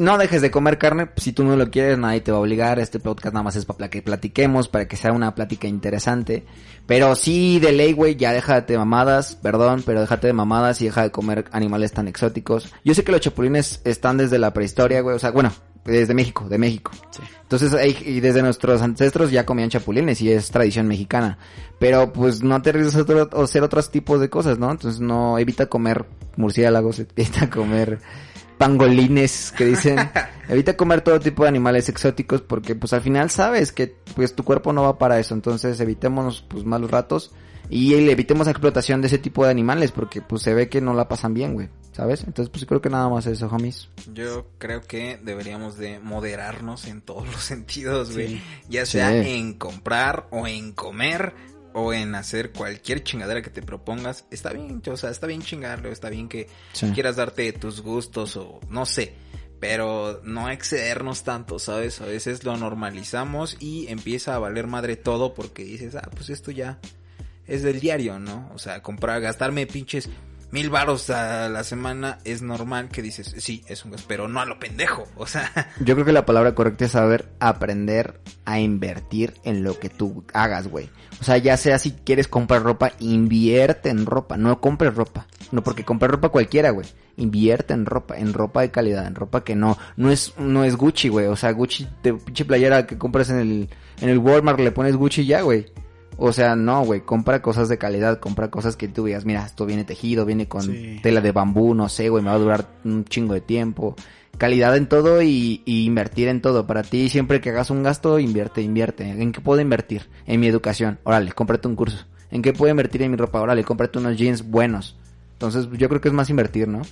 No 0.00 0.18
dejes 0.18 0.42
de 0.42 0.50
comer 0.50 0.76
carne, 0.76 1.06
pues, 1.06 1.22
si 1.22 1.32
tú 1.32 1.44
no 1.44 1.54
lo 1.56 1.70
quieres, 1.70 1.98
nadie 1.98 2.20
te 2.20 2.32
va 2.32 2.38
a 2.38 2.40
obligar. 2.40 2.80
Este 2.80 2.98
podcast 2.98 3.32
nada 3.32 3.44
más 3.44 3.54
es 3.54 3.64
para 3.64 3.88
que 3.88 4.02
platiquemos, 4.02 4.68
para 4.68 4.88
que 4.88 4.96
sea 4.96 5.12
una 5.12 5.36
plática 5.36 5.68
interesante. 5.68 6.44
Pero 6.86 7.14
sí, 7.14 7.60
de 7.60 7.70
ley, 7.70 7.92
güey, 7.92 8.16
ya 8.16 8.32
déjate 8.32 8.72
de 8.72 8.78
mamadas, 8.78 9.36
perdón, 9.36 9.84
pero 9.86 10.00
déjate 10.00 10.26
de 10.26 10.32
mamadas 10.32 10.80
y 10.82 10.86
deja 10.86 11.02
de 11.04 11.12
comer 11.12 11.44
animales 11.52 11.92
tan 11.92 12.08
exóticos. 12.08 12.72
Yo 12.84 12.92
sé 12.94 13.04
que 13.04 13.12
los 13.12 13.20
chapulines 13.20 13.80
están 13.84 14.16
desde 14.16 14.38
la 14.40 14.52
prehistoria, 14.52 15.00
güey, 15.00 15.14
o 15.14 15.18
sea, 15.20 15.30
bueno, 15.30 15.52
desde 15.92 16.14
México, 16.14 16.46
de 16.48 16.58
México. 16.58 16.90
Sí. 17.10 17.22
Entonces, 17.42 17.74
y 18.06 18.20
desde 18.20 18.42
nuestros 18.42 18.82
ancestros 18.82 19.30
ya 19.30 19.46
comían 19.46 19.70
chapulines 19.70 20.20
y 20.20 20.30
es 20.30 20.50
tradición 20.50 20.86
mexicana. 20.86 21.38
Pero 21.78 22.12
pues 22.12 22.42
no 22.42 22.60
te 22.60 22.70
arriesgues 22.70 22.96
a 22.96 23.02
otro- 23.02 23.42
hacer 23.42 23.62
otros 23.62 23.90
tipos 23.90 24.20
de 24.20 24.28
cosas, 24.28 24.58
¿no? 24.58 24.70
Entonces 24.70 25.00
no, 25.00 25.38
evita 25.38 25.66
comer 25.66 26.04
murciélagos, 26.36 26.98
evita 27.16 27.48
comer 27.50 28.00
pangolines 28.58 29.52
que 29.56 29.64
dicen, 29.64 29.96
evita 30.48 30.76
comer 30.76 31.00
todo 31.00 31.20
tipo 31.20 31.44
de 31.44 31.48
animales 31.48 31.88
exóticos 31.88 32.40
porque 32.42 32.74
pues 32.74 32.92
al 32.92 33.00
final 33.00 33.30
sabes 33.30 33.72
que 33.72 33.94
pues 34.14 34.34
tu 34.34 34.44
cuerpo 34.44 34.72
no 34.72 34.82
va 34.82 34.98
para 34.98 35.18
eso. 35.18 35.34
Entonces 35.34 35.78
evitemos 35.80 36.44
pues 36.48 36.64
malos 36.64 36.90
ratos 36.90 37.32
y 37.70 37.94
evitemos 37.94 38.46
la 38.46 38.52
explotación 38.52 39.00
de 39.00 39.08
ese 39.08 39.18
tipo 39.18 39.44
de 39.44 39.50
animales 39.50 39.92
porque 39.92 40.20
pues 40.22 40.42
se 40.42 40.54
ve 40.54 40.68
que 40.68 40.80
no 40.80 40.94
la 40.94 41.08
pasan 41.08 41.34
bien, 41.34 41.54
güey. 41.54 41.68
¿Sabes? 41.92 42.22
Entonces 42.24 42.48
pues 42.50 42.64
creo 42.64 42.80
que 42.80 42.90
nada 42.90 43.08
más 43.08 43.26
eso, 43.26 43.46
homies. 43.48 43.88
Yo 44.14 44.46
creo 44.58 44.82
que 44.82 45.18
deberíamos 45.22 45.76
de 45.78 45.98
moderarnos 45.98 46.86
en 46.86 47.00
todos 47.02 47.26
los 47.26 47.36
sentidos, 47.42 48.12
güey. 48.12 48.28
Sí. 48.36 48.42
Ya 48.68 48.86
sea 48.86 49.10
Sí. 49.22 49.30
en 49.30 49.54
comprar 49.54 50.28
o 50.30 50.46
en 50.46 50.72
comer 50.72 51.34
o 51.74 51.92
en 51.92 52.14
hacer 52.14 52.52
cualquier 52.52 53.02
chingadera 53.02 53.42
que 53.42 53.50
te 53.50 53.62
propongas. 53.62 54.24
Está 54.30 54.52
bien, 54.52 54.80
o 54.90 54.96
sea, 54.96 55.10
está 55.10 55.26
bien 55.26 55.42
chingarlo, 55.42 55.90
está 55.90 56.08
bien 56.08 56.28
que 56.28 56.48
Sí. 56.72 56.86
quieras 56.92 57.16
darte 57.16 57.52
tus 57.52 57.80
gustos 57.82 58.36
o 58.36 58.60
no 58.70 58.86
sé. 58.86 59.14
Pero 59.60 60.20
no 60.22 60.48
excedernos 60.50 61.24
tanto, 61.24 61.58
¿sabes? 61.58 62.00
A 62.00 62.06
veces 62.06 62.44
lo 62.44 62.56
normalizamos 62.56 63.56
y 63.58 63.88
empieza 63.88 64.36
a 64.36 64.38
valer 64.38 64.68
madre 64.68 64.94
todo 64.94 65.34
porque 65.34 65.64
dices, 65.64 65.96
ah, 65.96 66.08
pues 66.14 66.30
esto 66.30 66.52
ya 66.52 66.78
es 67.48 67.62
del 67.62 67.80
diario, 67.80 68.18
¿no? 68.18 68.50
O 68.54 68.58
sea, 68.58 68.82
comprar, 68.82 69.20
gastarme 69.20 69.66
pinches 69.66 70.08
mil 70.50 70.70
varos 70.70 71.10
a 71.10 71.48
la 71.48 71.62
semana 71.64 72.18
es 72.24 72.42
normal 72.42 72.88
que 72.88 73.02
dices, 73.02 73.34
sí, 73.38 73.64
es 73.68 73.84
un 73.84 73.92
gasto, 73.92 74.06
pero 74.08 74.28
no 74.28 74.40
a 74.40 74.46
lo 74.46 74.58
pendejo, 74.58 75.06
o 75.16 75.26
sea, 75.26 75.50
Yo 75.80 75.94
creo 75.94 76.06
que 76.06 76.12
la 76.12 76.26
palabra 76.26 76.54
correcta 76.54 76.86
es 76.86 76.92
saber 76.92 77.28
aprender 77.38 78.20
a 78.44 78.58
invertir 78.58 79.34
en 79.44 79.62
lo 79.62 79.78
que 79.78 79.88
tú 79.88 80.24
hagas, 80.32 80.68
güey. 80.68 80.88
O 81.20 81.24
sea, 81.24 81.36
ya 81.36 81.56
sea 81.56 81.78
si 81.78 81.92
quieres 81.92 82.28
comprar 82.28 82.62
ropa, 82.62 82.92
invierte 83.00 83.90
en 83.90 84.06
ropa, 84.06 84.36
no 84.36 84.60
compres 84.60 84.94
ropa. 84.94 85.26
No 85.50 85.62
porque 85.62 85.84
comprar 85.84 86.10
ropa 86.10 86.28
cualquiera, 86.28 86.70
güey. 86.70 86.86
Invierte 87.16 87.74
en 87.74 87.86
ropa, 87.86 88.16
en 88.16 88.32
ropa 88.32 88.60
de 88.60 88.70
calidad, 88.70 89.06
en 89.06 89.14
ropa 89.14 89.42
que 89.42 89.56
no 89.56 89.76
no 89.96 90.10
es 90.10 90.34
no 90.38 90.64
es 90.64 90.76
Gucci, 90.76 91.08
güey. 91.08 91.26
O 91.26 91.36
sea, 91.36 91.50
Gucci 91.52 91.88
de 92.02 92.14
pinche 92.14 92.44
playera 92.44 92.86
que 92.86 92.98
compras 92.98 93.30
en 93.30 93.38
el 93.38 93.68
en 94.00 94.08
el 94.10 94.18
Walmart 94.18 94.60
le 94.60 94.70
pones 94.70 94.94
Gucci 94.94 95.26
ya, 95.26 95.40
güey. 95.40 95.66
O 96.20 96.32
sea, 96.32 96.56
no, 96.56 96.82
güey, 96.84 97.02
compra 97.02 97.40
cosas 97.40 97.68
de 97.68 97.78
calidad, 97.78 98.18
compra 98.18 98.50
cosas 98.50 98.76
que 98.76 98.88
tú 98.88 99.04
digas, 99.04 99.24
mira, 99.24 99.46
esto 99.46 99.64
viene 99.66 99.84
tejido, 99.84 100.26
viene 100.26 100.48
con 100.48 100.62
Sí. 100.62 100.98
tela 101.00 101.20
de 101.20 101.30
bambú, 101.30 101.74
no 101.74 101.88
sé, 101.88 102.08
güey, 102.08 102.24
me 102.24 102.30
va 102.30 102.34
a 102.34 102.40
durar 102.40 102.66
un 102.84 103.04
chingo 103.04 103.34
de 103.34 103.40
tiempo. 103.40 103.94
Calidad 104.36 104.76
en 104.76 104.88
todo 104.88 105.22
y, 105.22 105.62
y 105.64 105.84
invertir 105.84 106.26
en 106.28 106.40
todo. 106.42 106.66
Para 106.66 106.82
ti, 106.82 107.08
siempre 107.08 107.40
que 107.40 107.50
hagas 107.50 107.70
un 107.70 107.82
gasto, 107.84 108.18
invierte, 108.18 108.62
invierte. 108.62 109.08
¿En 109.08 109.30
qué 109.32 109.40
puedo 109.40 109.60
invertir? 109.60 110.08
En 110.26 110.40
mi 110.40 110.46
educación. 110.48 110.98
Órale, 111.04 111.32
cómprate 111.32 111.66
un 111.68 111.76
curso. 111.76 112.04
¿En 112.30 112.42
qué 112.42 112.52
puedo 112.52 112.70
invertir 112.70 113.02
en 113.02 113.10
mi 113.12 113.16
ropa? 113.16 113.40
Órale, 113.40 113.62
cómprate 113.64 113.98
unos 113.98 114.16
jeans 114.16 114.42
buenos. 114.48 114.96
Entonces, 115.34 115.68
yo 115.72 115.88
creo 115.88 116.00
que 116.00 116.08
es 116.08 116.14
más 116.14 116.30
invertir, 116.30 116.66
¿no? 116.68 116.82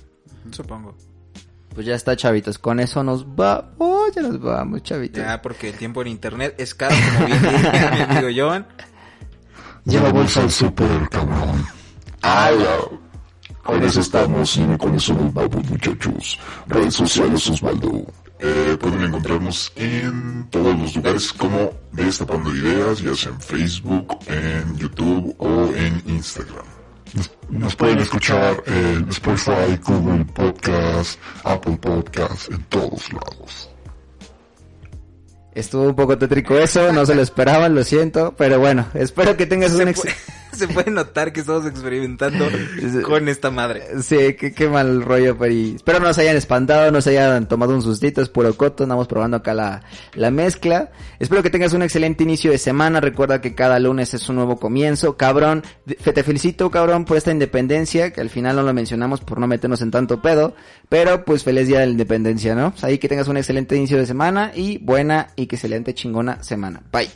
supongo. 0.51 0.95
Pues 1.73 1.85
ya 1.85 1.95
está, 1.95 2.15
chavitos. 2.15 2.57
Con 2.57 2.79
eso 2.79 3.03
nos 3.03 3.25
va. 3.25 3.73
Oh, 3.77 4.07
ya 4.15 4.21
nos 4.23 4.41
vamos, 4.41 4.81
chavitos. 4.83 5.21
Ya, 5.23 5.41
porque 5.41 5.69
el 5.69 5.75
tiempo 5.77 6.01
en 6.01 6.07
internet 6.07 6.55
es 6.57 6.73
caro, 6.73 6.95
como 7.17 7.27
bien 7.27 7.41
mi 7.41 7.99
amigo 8.15 8.29
Joan. 8.35 8.65
Ya 9.87 10.01
vamos 10.01 10.35
al 10.35 10.51
super 10.51 11.07
cabrón. 11.09 11.65
¡Hala! 12.21 12.77
Con 13.63 13.81
eso 13.81 14.01
estamos 14.01 14.57
y 14.57 14.77
con 14.77 14.93
eso 14.95 15.13
nos 15.13 15.33
vamos, 15.33 15.63
muchachos. 15.69 16.37
Redes 16.67 16.93
sociales, 16.93 17.49
Osvaldo. 17.49 18.05
Eh, 18.37 18.77
pueden 18.81 19.03
encontrarnos 19.03 19.71
en 19.77 20.45
todos 20.49 20.77
los 20.77 20.93
lugares 20.93 21.31
como 21.31 21.71
Destapando 21.93 22.53
Ideas, 22.53 22.99
ya 22.99 23.15
sea 23.15 23.31
en 23.31 23.39
Facebook, 23.39 24.19
en 24.27 24.77
YouTube 24.77 25.33
o 25.37 25.73
en 25.73 26.03
Instagram. 26.05 26.65
Nos, 27.13 27.31
nos 27.49 27.75
pueden 27.77 27.99
escuchar 27.99 28.61
en 28.65 29.07
Spotify, 29.07 29.79
Google 29.85 30.25
Podcast, 30.25 31.17
Apple 31.45 31.77
Podcast, 31.77 32.51
en 32.51 32.61
todos 32.63 33.13
lados. 33.13 33.69
Estuvo 35.57 35.85
un 35.85 35.95
poco 35.95 36.19
tétrico 36.19 36.55
eso, 36.55 36.93
no 36.93 37.03
se 37.07 37.15
lo 37.15 37.23
esperaban, 37.23 37.73
lo 37.73 37.83
siento, 37.83 38.35
pero 38.37 38.59
bueno, 38.59 38.85
espero 38.93 39.35
que 39.35 39.47
tengas 39.47 39.71
un 39.71 39.77
Se, 39.77 39.89
ex... 39.89 40.01
puede, 40.01 40.15
se 40.67 40.67
puede 40.67 40.91
notar 40.91 41.31
que 41.31 41.41
estamos 41.41 41.65
experimentando 41.65 42.45
con 43.03 43.27
esta 43.27 43.51
madre. 43.51 43.83
Sí, 44.01 44.33
qué, 44.33 44.53
qué 44.53 44.67
mal 44.67 45.03
rollo, 45.03 45.37
Peri. 45.37 45.75
Espero 45.75 45.99
no 45.99 46.13
se 46.13 46.21
hayan 46.21 46.35
espantado, 46.35 46.91
no 46.91 47.01
se 47.01 47.11
hayan 47.11 47.47
tomado 47.47 47.73
un 47.73 47.81
sustito, 47.81 48.21
es 48.21 48.29
puro 48.29 48.55
coto, 48.55 48.83
andamos 48.83 49.07
probando 49.07 49.37
acá 49.37 49.53
la, 49.53 49.83
la 50.13 50.31
mezcla. 50.31 50.91
Espero 51.19 51.43
que 51.43 51.49
tengas 51.49 51.73
un 51.73 51.81
excelente 51.81 52.23
inicio 52.23 52.51
de 52.51 52.57
semana, 52.57 52.99
recuerda 52.99 53.41
que 53.41 53.55
cada 53.55 53.79
lunes 53.79 54.13
es 54.13 54.27
un 54.29 54.37
nuevo 54.37 54.57
comienzo. 54.57 55.17
Cabrón, 55.17 55.63
te 55.85 56.23
felicito, 56.23 56.69
cabrón, 56.71 57.05
por 57.05 57.17
esta 57.17 57.31
independencia, 57.31 58.11
que 58.11 58.21
al 58.21 58.29
final 58.29 58.55
no 58.55 58.63
lo 58.63 58.73
mencionamos 58.73 59.21
por 59.21 59.39
no 59.39 59.47
meternos 59.47 59.81
en 59.81 59.91
tanto 59.91 60.21
pedo, 60.21 60.55
pero 60.89 61.23
pues 61.25 61.43
feliz 61.43 61.67
día 61.67 61.79
de 61.79 61.85
la 61.85 61.91
independencia, 61.91 62.55
¿no? 62.55 62.73
Ahí 62.81 62.97
que 62.97 63.07
tengas 63.07 63.27
un 63.27 63.37
excelente 63.37 63.75
inicio 63.75 63.97
de 63.97 64.05
semana 64.05 64.51
y 64.55 64.77
buena 64.79 65.29
y 65.35 65.47
que 65.47 65.55
excelente 65.55 65.93
chingona 65.93 66.41
semana. 66.43 66.81
Bye. 66.91 67.09